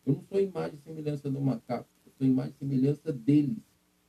Eu 0.03 0.13
não 0.15 0.23
sou 0.23 0.41
imagem 0.41 0.79
e 0.79 0.81
semelhança 0.81 1.29
do 1.29 1.39
macaco. 1.39 1.87
Eu 2.03 2.11
sou 2.17 2.25
imagem 2.25 2.53
e 2.55 2.57
semelhança 2.57 3.13
deles. 3.13 3.59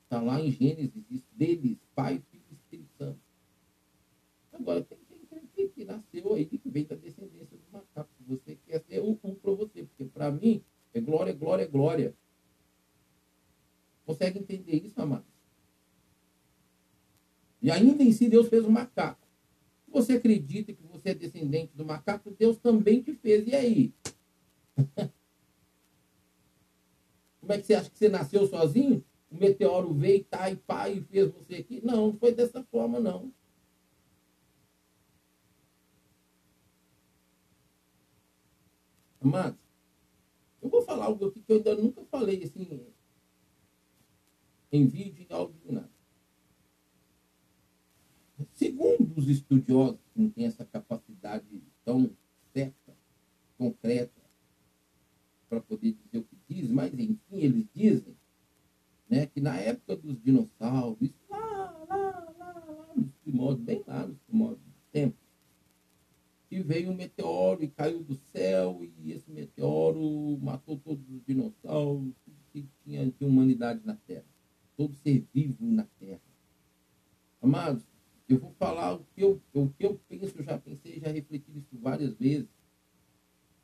Está 0.04 0.22
lá 0.22 0.40
em 0.40 0.50
Gênesis, 0.50 1.04
diz 1.06 1.22
deles, 1.34 1.76
Pai, 1.94 2.22
Filho 2.30 2.44
e 2.50 2.54
Espírito 2.54 2.88
Santo. 2.96 3.20
Agora, 4.54 4.82
tem 4.82 4.98
quem 5.54 5.68
que 5.68 5.84
nasceu 5.84 6.32
aí, 6.32 6.46
que 6.46 6.70
vem 6.70 6.86
da 6.86 6.96
descendência 6.96 7.58
do 7.58 7.70
macaco. 7.70 8.08
Você 8.26 8.56
quer 8.66 8.80
ser 8.84 9.02
um 9.02 9.14
para 9.16 9.52
você, 9.52 9.84
porque 9.84 10.06
para 10.06 10.32
mim, 10.32 10.64
é 10.94 11.00
glória, 11.02 11.34
glória, 11.34 11.66
glória. 11.66 12.16
Consegue 14.06 14.38
entender 14.38 14.82
isso, 14.82 14.98
amados? 14.98 15.37
E 17.60 17.70
ainda 17.70 18.02
em 18.02 18.12
si 18.12 18.28
Deus 18.28 18.48
fez 18.48 18.64
o 18.64 18.70
macaco. 18.70 19.26
Se 19.84 19.90
você 19.90 20.12
acredita 20.14 20.72
que 20.72 20.82
você 20.82 21.10
é 21.10 21.14
descendente 21.14 21.72
do 21.74 21.84
macaco, 21.84 22.30
Deus 22.30 22.58
também 22.58 23.02
te 23.02 23.12
fez. 23.14 23.46
E 23.46 23.54
aí? 23.54 23.92
Como 27.40 27.52
é 27.52 27.58
que 27.58 27.66
você 27.66 27.74
acha 27.74 27.90
que 27.90 27.98
você 27.98 28.08
nasceu 28.08 28.46
sozinho? 28.46 29.04
O 29.30 29.36
meteoro 29.36 29.92
veio, 29.92 30.24
tá, 30.24 30.50
e 30.50 30.56
pá, 30.56 30.88
e 30.88 31.00
fez 31.02 31.30
você 31.32 31.56
aqui? 31.56 31.80
Não, 31.84 32.08
não 32.08 32.18
foi 32.18 32.32
dessa 32.32 32.62
forma, 32.64 33.00
não. 33.00 33.32
Amados, 39.20 39.58
eu 40.62 40.68
vou 40.68 40.82
falar 40.82 41.06
algo 41.06 41.26
aqui 41.26 41.40
que 41.40 41.52
eu 41.52 41.56
ainda 41.56 41.74
nunca 41.74 42.04
falei 42.04 42.44
assim, 42.44 42.92
em 44.70 44.86
vídeo, 44.86 45.26
em 45.28 45.34
áudio, 45.34 45.72
nada. 45.72 45.97
Segundo 48.58 49.16
os 49.16 49.28
estudiosos, 49.28 50.00
que 50.12 50.20
não 50.20 50.30
têm 50.30 50.46
essa 50.46 50.64
capacidade 50.64 51.46
tão 51.84 52.10
certa, 52.52 52.92
concreta, 53.56 54.20
para 55.48 55.60
poder 55.60 55.92
dizer 55.92 56.18
o 56.18 56.24
que 56.24 56.36
diz, 56.48 56.68
mas 56.68 56.92
enfim, 56.92 57.18
eles 57.30 57.64
dizem 57.72 58.16
né, 59.08 59.26
que 59.26 59.40
na 59.40 59.56
época 59.60 59.94
dos 59.94 60.20
dinossauros, 60.20 61.08
lá, 61.30 61.38
lá, 61.88 62.34
lá, 62.36 62.64
lá, 62.66 62.92
nos 62.96 63.12
primórdios, 63.22 63.64
bem 63.64 63.84
lá 63.86 64.04
nos 64.04 64.18
primórdios 64.26 64.66
do 64.66 64.90
tempo, 64.90 65.16
que 66.50 66.60
veio 66.60 66.90
um 66.90 66.96
meteoro 66.96 67.62
e 67.62 67.68
caiu 67.68 68.02
do 68.02 68.16
céu, 68.16 68.80
e 68.82 69.12
esse 69.12 69.30
meteoro 69.30 70.36
matou 70.42 70.76
todos 70.78 71.08
os 71.08 71.24
dinossauros, 71.24 72.12
que 72.52 72.66
tinha 72.82 73.06
de 73.06 73.24
humanidade 73.24 73.82
na 73.84 73.94
Terra, 73.94 74.26
todo 74.76 74.96
ser 74.96 75.24
vivo 75.32 75.64
na 75.64 75.86
Terra. 76.00 76.20
Amados, 77.40 77.84
eu 78.34 78.38
vou 78.38 78.52
falar 78.58 78.94
o 78.94 79.04
que 79.14 79.22
eu, 79.22 79.40
o 79.54 79.68
que 79.70 79.86
eu 79.86 79.98
penso, 80.08 80.38
eu 80.38 80.44
já 80.44 80.58
pensei, 80.58 81.00
já 81.00 81.08
refleti 81.08 81.50
isso 81.56 81.78
várias 81.78 82.14
vezes. 82.14 82.48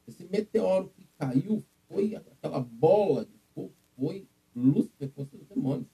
Esse 0.07 0.25
meteoro 0.25 0.91
que 0.97 1.07
caiu 1.19 1.63
foi 1.89 2.15
aquela 2.15 2.61
bola 2.61 3.25
de 3.25 3.39
fogo, 3.55 3.75
foi 3.97 4.27
Lúcifer 4.55 5.11
com 5.11 5.27
seus 5.27 5.47
demônios. 5.47 5.89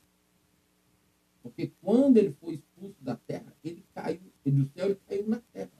Porque 1.42 1.72
quando 1.80 2.18
ele 2.18 2.32
foi 2.32 2.54
expulso 2.54 3.02
da 3.02 3.16
terra, 3.16 3.54
ele 3.64 3.84
caiu, 3.94 4.20
do 4.44 4.68
céu 4.68 4.86
ele 4.86 5.00
caiu 5.08 5.26
na 5.26 5.40
terra. 5.52 5.72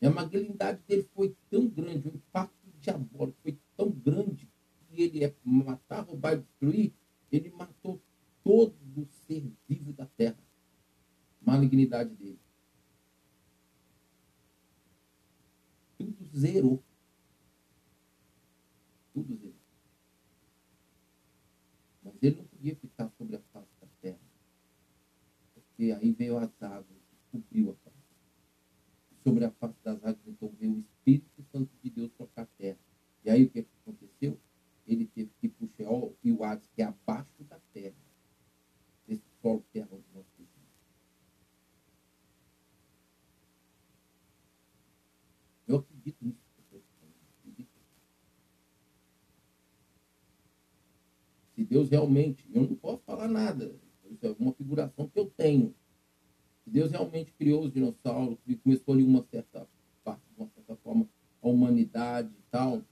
E 0.00 0.06
a 0.06 0.10
malignidade 0.10 0.80
dele 0.86 1.08
foi 1.14 1.34
tão 1.50 1.66
grande, 1.66 2.08
o 2.08 2.14
impacto 2.14 2.54
diabólico 2.80 3.38
foi 3.42 3.58
tão 3.76 3.90
grande, 3.90 4.48
que 4.88 5.02
ele 5.02 5.24
é 5.24 5.34
matar, 5.44 6.04
roubar 6.04 6.34
e 6.34 6.38
destruir, 6.38 6.92
ele 7.32 7.50
matou 7.50 8.00
todo 8.42 8.74
o 8.96 9.06
ser 9.26 9.50
vivo 9.68 9.92
da 9.92 10.06
terra. 10.06 10.47
Malignidade 11.48 12.14
dele. 12.14 12.38
Tudo 15.96 16.24
zerou. 16.36 16.82
Tudo 19.14 19.34
zerou. 19.36 19.54
Mas 22.04 22.14
ele 22.22 22.36
não 22.36 22.44
podia 22.44 22.76
ficar 22.76 23.10
sobre 23.16 23.36
a 23.36 23.40
face 23.52 23.72
da 23.80 23.86
terra. 24.02 24.18
Porque 25.54 25.92
aí 25.92 26.12
veio 26.12 26.36
a 26.36 26.46
face 26.48 26.98
sobre 29.24 29.44
a 29.44 29.50
face 29.50 29.76
das 29.84 29.98
águas, 30.04 30.26
então 30.26 30.48
veio 30.58 30.72
o 30.72 30.80
Espírito 30.80 31.42
Santo 31.52 31.70
de 31.82 31.90
Deus 31.90 32.10
tocar 32.12 32.42
a 32.42 32.46
terra. 32.58 32.78
E 33.24 33.30
aí 33.30 33.44
o 33.44 33.50
que 33.50 33.66
aconteceu? 33.82 34.38
Ele 34.86 35.06
teve 35.06 35.30
que 35.38 35.46
ir 35.46 35.50
para 35.50 35.66
o 35.66 35.70
Sheol 35.76 36.16
e 36.24 36.32
o 36.32 36.44
Hades, 36.44 36.68
que 36.74 36.82
é 36.82 36.86
abaixo 36.86 37.44
da 37.44 37.58
terra, 37.72 37.96
desse 39.06 39.24
solo 39.42 39.62
terra 39.72 39.88
onde 39.92 40.04
nós 40.14 40.24
vivemos. 40.38 40.58
Eu 45.68 45.76
acredito 45.76 46.24
nisso. 46.24 46.48
Se 51.54 51.64
Deus 51.64 51.90
realmente, 51.90 52.48
eu 52.54 52.62
não 52.62 52.76
posso 52.76 53.02
falar 53.02 53.26
nada, 53.26 53.74
isso 54.08 54.24
é 54.24 54.34
uma 54.38 54.52
figuração 54.52 55.08
que 55.08 55.18
eu 55.18 55.28
tenho. 55.28 55.74
Deus 56.64 56.90
realmente 56.90 57.32
criou 57.32 57.64
os 57.64 57.72
dinossauros, 57.72 58.38
e 58.46 58.54
começou 58.54 58.94
ali 58.94 59.02
uma 59.02 59.24
certa 59.24 59.66
parte, 60.04 60.22
de 60.30 60.40
uma 60.40 60.48
certa 60.54 60.76
forma, 60.76 61.08
a 61.42 61.48
humanidade 61.48 62.28
e 62.28 62.42
tal, 62.50 62.82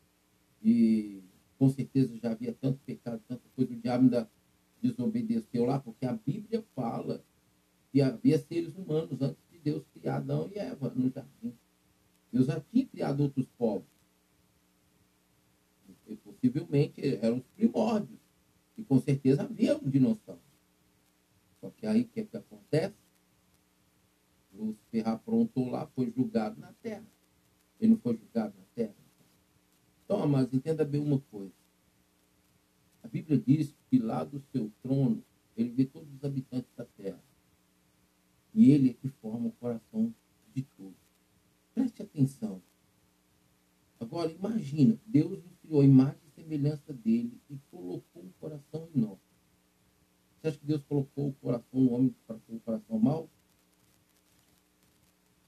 e 0.62 1.22
com 1.58 1.68
certeza 1.68 2.16
já 2.18 2.32
havia 2.32 2.52
tanto 2.52 2.80
pecado, 2.80 3.22
tanta 3.28 3.42
coisa, 3.54 3.72
o 3.72 3.76
diabo 3.76 4.04
ainda 4.04 4.30
desobedeceu 4.82 5.64
lá, 5.64 5.78
porque 5.78 6.04
a 6.04 6.12
Bíblia 6.12 6.64
fala 6.74 7.24
que 7.92 8.02
havia 8.02 8.38
seres 8.38 8.74
humanos 8.74 9.20
antes 9.22 9.42
de 9.50 9.58
Deus 9.58 9.84
criar 9.94 10.16
Adão 10.16 10.50
e 10.52 10.58
Eva 10.58 10.92
no 10.94 11.08
jardim. 11.08 11.54
Deus 12.36 12.48
já 12.48 12.60
tinha 12.60 12.86
criado 12.86 13.22
outros 13.22 13.46
povos. 13.56 13.88
E, 16.06 16.16
possivelmente 16.16 17.00
eram 17.16 17.38
os 17.38 17.46
primórdios. 17.56 18.20
E 18.76 18.84
com 18.84 19.00
certeza 19.00 19.42
havia 19.42 19.76
um 19.76 19.88
dinossauro. 19.88 20.40
Só 21.60 21.70
que 21.70 21.86
aí 21.86 22.02
o 22.02 22.08
que, 22.08 22.20
é 22.20 22.24
que 22.24 22.36
acontece? 22.36 22.94
Lúcifer 24.52 25.08
aprontou 25.08 25.70
lá, 25.70 25.86
foi 25.86 26.12
julgado 26.14 26.60
na 26.60 26.72
terra. 26.74 27.06
Ele 27.80 27.92
não 27.92 27.98
foi 27.98 28.16
julgado 28.16 28.54
na 28.58 28.64
terra. 28.74 28.94
Então, 30.04 30.28
mas 30.28 30.52
entenda 30.52 30.84
bem 30.84 31.00
uma 31.00 31.18
coisa. 31.18 31.52
A 33.02 33.08
Bíblia 33.08 33.38
diz 33.38 33.74
que 33.88 33.98
lá 33.98 34.24
do 34.24 34.40
seu 34.52 34.70
trono, 34.82 35.24
ele 35.56 35.70
vê 35.70 35.86
todos 35.86 36.12
os 36.12 36.22
habitantes 36.22 36.70
da 36.76 36.84
terra. 36.84 37.22
E 38.54 38.70
ele 38.70 38.90
é 38.90 38.92
que 38.94 39.08
forma 39.08 39.48
o 39.48 39.52
coração 39.52 40.14
de 40.54 40.62
todos. 40.62 41.05
Preste 41.76 42.02
atenção. 42.02 42.62
Agora, 44.00 44.32
imagina, 44.32 44.98
Deus 45.04 45.44
nos 45.44 45.54
criou 45.56 45.82
a 45.82 45.84
imagem 45.84 46.22
e 46.26 46.30
semelhança 46.30 46.90
dele 46.90 47.38
e 47.50 47.58
colocou 47.70 48.22
um 48.22 48.32
coração 48.40 48.88
em 48.94 48.98
nós. 48.98 49.18
Você 50.40 50.48
acha 50.48 50.58
que 50.58 50.64
Deus 50.64 50.82
colocou 50.84 51.28
o 51.28 51.34
coração 51.34 51.78
no 51.78 51.92
homem 51.92 52.16
para 52.26 52.38
ter 52.38 52.54
o 52.54 52.60
coração 52.60 52.98
mau? 52.98 53.28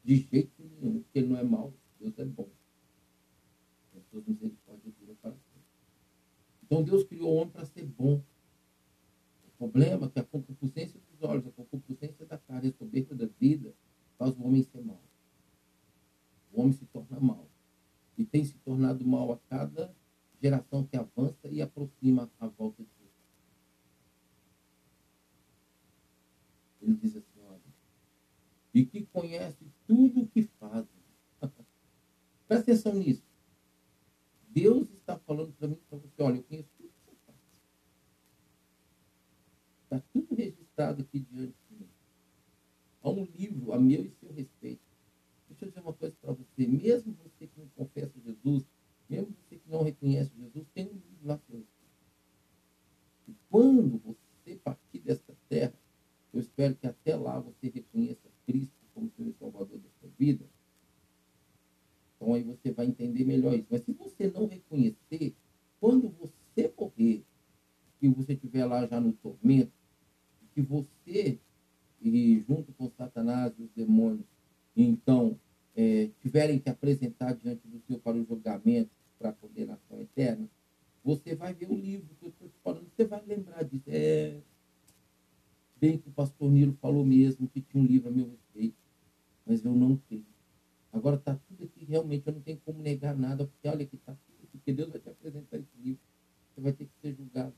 De 0.05 0.17
jeito 0.17 0.53
nenhum, 0.63 1.01
porque 1.03 1.19
ele 1.19 1.29
não 1.29 1.39
é 1.39 1.43
mau, 1.43 1.73
Deus 1.99 2.19
é 2.19 2.27
bom. 2.27 2.51
Então 6.63 6.83
Deus 6.83 7.05
criou 7.05 7.33
o 7.33 7.37
homem 7.37 7.53
para 7.55 7.65
ser 7.65 7.87
bom. 7.87 8.23
O 9.47 9.51
problema 9.57 10.09
é 10.09 10.11
que 10.11 10.19
a 10.19 10.25
concupiscência 10.25 11.01
dos 11.11 11.23
olhos, 11.23 11.47
a 11.47 11.53
concupiscência 11.53 12.27
da 12.27 12.37
carne, 12.37 12.69
a 12.69 12.73
soberba 12.73 13.15
da 13.15 13.25
vida, 13.25 13.75
faz 14.19 14.37
o 14.37 14.43
homem 14.43 14.63
ser 14.63 14.85
mau. 14.85 15.08
O 16.59 16.61
homem 16.61 16.73
se 16.73 16.85
torna 16.87 17.21
mau. 17.21 17.49
E 18.17 18.25
tem 18.25 18.45
se 18.45 18.59
tornado 18.59 19.07
mal 19.07 19.31
a 19.31 19.39
cada 19.49 19.95
geração 20.43 20.85
que 20.85 20.97
avança 20.97 21.47
e 21.49 21.63
aproxima 21.63 22.29
a 22.41 22.49
volta 22.49 22.83
de 22.83 22.89
Deus. 22.99 23.13
Ele 26.83 26.95
diz 26.95 27.15
assim, 27.15 27.39
e 28.75 28.85
que 28.85 29.07
conhece 29.07 29.65
tudo 29.87 30.23
o 30.23 30.27
que 30.27 30.43
fazem. 30.43 31.01
Presta 32.49 32.73
atenção 32.73 32.95
nisso. 32.95 33.23
Deus 34.49 34.91
está 34.95 35.17
falando 35.17 35.53
para 35.53 35.69
mim 35.69 35.79
para 35.89 35.99
você, 35.99 36.23
olha, 36.23 36.39
eu 36.39 36.43
conheço 36.43 36.69
tudo 36.77 36.89
que 36.89 37.05
você 37.05 37.17
faz. 37.25 37.39
Está 39.85 40.01
tudo 40.13 40.35
registrado 40.35 41.03
aqui 41.03 41.21
diante 41.21 41.55
de 41.71 41.77
mim. 41.77 41.89
Há 43.01 43.11
um 43.11 43.25
livro 43.25 43.73
a 43.73 43.79
meu 43.79 44.05
e 44.05 44.11
seu 44.11 44.33
respeito. 44.33 44.88
Deixa 45.59 45.65
eu 45.65 45.69
dizer 45.71 45.81
uma 45.81 45.93
coisa 45.93 46.15
para 46.21 46.33
você. 46.33 46.67
Mesmo 46.69 47.17
você 47.25 47.49
que 47.49 47.59
não 47.59 47.67
confessa 47.71 48.15
Jesus, 48.21 48.65
mesmo 49.09 49.35
você 49.43 49.57
que 49.57 49.69
não 49.69 49.83
reconhece 49.83 50.31
Jesus, 50.39 50.67
tem 50.73 50.87
um 50.87 51.01
livro. 51.21 51.67
E 53.27 53.35
quando 53.51 53.99
você 53.99 54.55
partir 54.57 55.01
dessa 55.01 55.37
terra, 55.49 55.75
eu 56.33 56.39
espero 56.39 56.77
que 56.77 56.87
até 56.87 57.17
lá 57.17 57.41
você 57.41 57.69
reconheça 57.69 58.29
Cristo 58.47 58.73
como 58.95 59.11
seu 59.17 59.33
Salvador 59.33 59.79
da 59.79 59.89
sua 60.01 60.09
vida. 60.17 60.47
Então 62.15 62.35
aí 62.35 62.45
você 62.45 62.71
vai 62.71 62.87
entender 62.87 63.25
melhor 63.25 63.55
isso. 63.55 63.67
Mas 63.69 63.83
se 63.83 63.93
você 63.93 64.31
não 64.31 64.47
reconhecer, 64.47 65.35
quando 65.81 66.09
você 66.09 66.73
morrer, 66.99 67.25
que 67.99 68.09
você 68.09 68.35
estiver 68.35 68.65
lá 68.65 68.87
já 68.87 69.01
no 69.01 69.13
tormento, 69.13 69.73
que 70.55 70.63
você, 70.63 71.41
e 72.01 72.45
junto 72.47 72.73
com 72.75 72.89
Satanás 72.91 73.53
e 73.59 73.63
os 73.63 73.71
demônios, 73.73 74.27
então, 74.77 75.39
é, 75.79 76.11
tiverem 76.21 76.59
que 76.59 76.69
apresentar 76.69 77.37
diante 77.37 77.69
do 77.69 77.79
Senhor 77.79 78.01
para 78.01 78.17
o 78.17 78.25
julgamento, 78.25 78.91
para 79.17 79.29
a 79.29 79.33
condenação 79.33 80.01
eterna, 80.01 80.49
você 81.05 81.37
vai 81.37 81.55
ver 81.55 81.71
o 81.71 81.75
livro 81.77 82.09
que 82.19 82.27
eu 82.27 82.31
estou 82.31 82.49
te 82.49 82.59
falando, 82.65 82.89
você 82.91 83.05
vai 83.05 83.25
lembrar 83.25 83.63
disso. 83.63 83.85
É, 83.87 84.41
bem 85.77 85.97
que 85.97 86.09
o 86.09 86.13
pastor 86.13 86.51
Nilo 86.51 86.77
falou 86.81 87.05
mesmo 87.05 87.49
que 87.49 87.61
tinha 87.61 87.81
um 87.81 87.87
livro 87.87 88.09
a 88.09 88.11
meu 88.11 88.29
respeito, 88.29 88.77
mas 89.47 89.65
eu 89.65 89.73
não 89.73 89.97
tenho. 89.97 90.27
Agora 90.93 91.15
está 91.15 91.37
tudo 91.47 91.63
aqui, 91.63 91.85
realmente, 91.85 92.27
eu 92.27 92.33
não 92.33 92.41
tenho 92.41 92.59
como 92.65 92.83
negar 92.83 93.17
nada, 93.17 93.47
porque 93.47 93.69
olha 93.69 93.87
que 93.87 93.95
está 93.95 94.13
tudo 94.13 94.37
aqui, 94.43 94.59
porque 94.59 94.73
Deus 94.73 94.91
vai 94.91 95.01
te 95.01 95.09
apresentar 95.09 95.59
esse 95.59 95.77
livro. 95.77 96.01
Você 96.51 96.61
vai 96.61 96.73
ter 96.73 96.87
que 96.87 96.93
ser 97.01 97.15
julgado. 97.15 97.55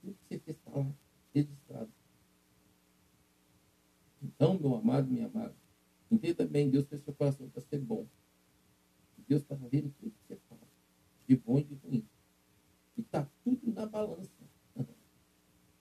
Tudo 0.00 0.14
que 0.14 0.28
você 0.28 0.38
fez 0.38 0.56
está 0.56 0.70
lá, 0.70 0.94
registrado. 1.34 1.90
amado, 4.78 5.10
minha 5.10 5.26
amada, 5.26 5.54
entenda 6.14 6.46
bem, 6.46 6.70
Deus 6.70 6.86
fez 6.88 7.02
seu 7.02 7.12
coração 7.12 7.48
para 7.48 7.60
ser 7.62 7.78
bom. 7.78 8.06
Deus 9.26 9.42
está 9.42 9.54
vendo 9.54 9.92
tudo 9.98 10.10
que 10.10 10.26
você 10.26 10.36
faz, 10.48 10.60
de 11.26 11.36
bom 11.36 11.58
e 11.58 11.64
de 11.64 11.74
ruim. 11.74 12.06
E 12.96 13.00
está 13.00 13.28
tudo 13.42 13.72
na 13.72 13.86
balança 13.86 14.30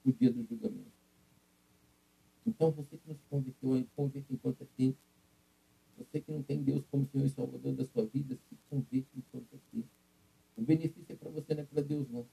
o 0.06 0.12
dia 0.12 0.32
do 0.32 0.44
julgamento. 0.44 0.92
Então, 2.46 2.72
você 2.72 2.98
que 2.98 3.08
não 3.08 3.16
se 3.16 3.24
converteu 3.30 3.74
aí, 3.74 3.88
converte 3.96 4.34
enquanto 4.34 4.62
é 4.62 4.68
tempo. 4.76 4.98
Você 5.98 6.20
que 6.20 6.32
não 6.32 6.44
tem 6.44 6.62
Deus 6.62 6.84
como 6.92 7.08
Senhor 7.08 7.26
e 7.26 7.30
Salvador 7.30 7.74
da 7.74 7.86
sua 7.86 8.06
vida, 8.06 8.36
se 8.36 8.58
converte 8.70 9.08
enquanto 9.16 9.48
é 9.54 9.58
tempo. 9.72 9.88
O 10.58 10.62
benefício 10.62 11.14
é 11.14 11.16
para 11.16 11.30
você, 11.30 11.54
não 11.56 11.64
é 11.64 11.66
para 11.66 11.82
Deus, 11.82 12.10
não. 12.10 12.28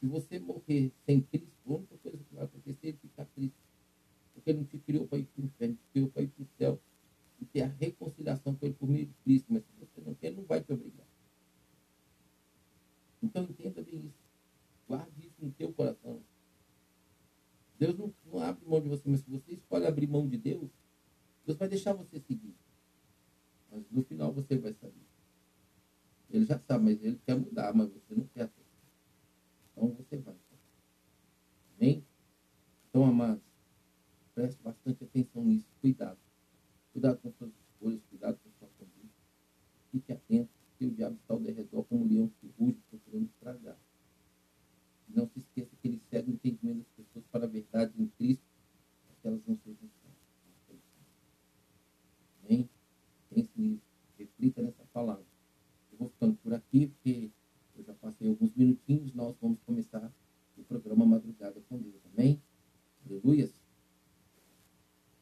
Se 0.00 0.06
você 0.06 0.38
morrer 0.38 0.92
sem 1.04 1.20
Cristo, 1.20 1.52
a 1.66 1.72
única 1.74 1.98
coisa 1.98 2.18
que 2.18 2.34
vai 2.34 2.44
acontecer 2.44 2.88
é 2.88 2.92
ficar 2.94 3.26
triste. 3.26 3.58
Porque 4.32 4.50
ele 4.50 4.60
não 4.60 4.66
te 4.66 4.78
criou 4.78 5.06
para 5.06 5.18
ir 5.18 5.26
para 5.26 5.42
o 5.42 5.44
inferno, 5.44 5.74
te 5.74 5.86
criou 5.92 6.08
para 6.08 6.22
ir 6.22 6.28
para 6.28 6.72
o 6.72 6.80
e 7.42 7.44
ter 7.46 7.62
a 7.62 7.66
reconciliação 7.66 8.54
com 8.54 8.66
ele 8.66 8.74
por 8.74 8.88
meio 8.88 9.06
de 9.06 9.14
Cristo. 9.24 9.52
Mas 9.52 9.62
se 9.64 9.72
você 9.78 10.00
não 10.00 10.14
quer, 10.14 10.28
ele 10.28 10.36
não 10.36 10.44
vai 10.44 10.62
te 10.62 10.72
obrigar. 10.72 11.06
Então 13.22 13.42
entenda 13.44 13.82
bem 13.82 14.06
isso. 14.06 14.30
Guarde 14.88 15.26
isso 15.26 15.36
no 15.44 15.52
teu 15.52 15.72
coração. 15.72 16.22
Deus 17.80 17.96
não, 17.96 18.12
não 18.26 18.40
abre 18.40 18.62
mão 18.66 18.78
de 18.78 18.90
você, 18.90 19.08
mas 19.08 19.20
se 19.20 19.30
você 19.30 19.52
escolhe 19.52 19.86
abrir 19.86 20.06
mão 20.06 20.28
de 20.28 20.36
Deus, 20.36 20.70
Deus 21.46 21.56
vai 21.56 21.66
deixar 21.66 21.94
você 21.94 22.20
seguir. 22.20 22.54
Mas 23.70 23.82
no 23.90 24.02
final 24.02 24.32
você 24.32 24.58
vai 24.58 24.74
saber. 24.74 25.06
Ele 26.28 26.44
já 26.44 26.58
sabe, 26.58 26.79
mas 26.90 27.04
ele 27.04 27.20
quer 27.26 27.39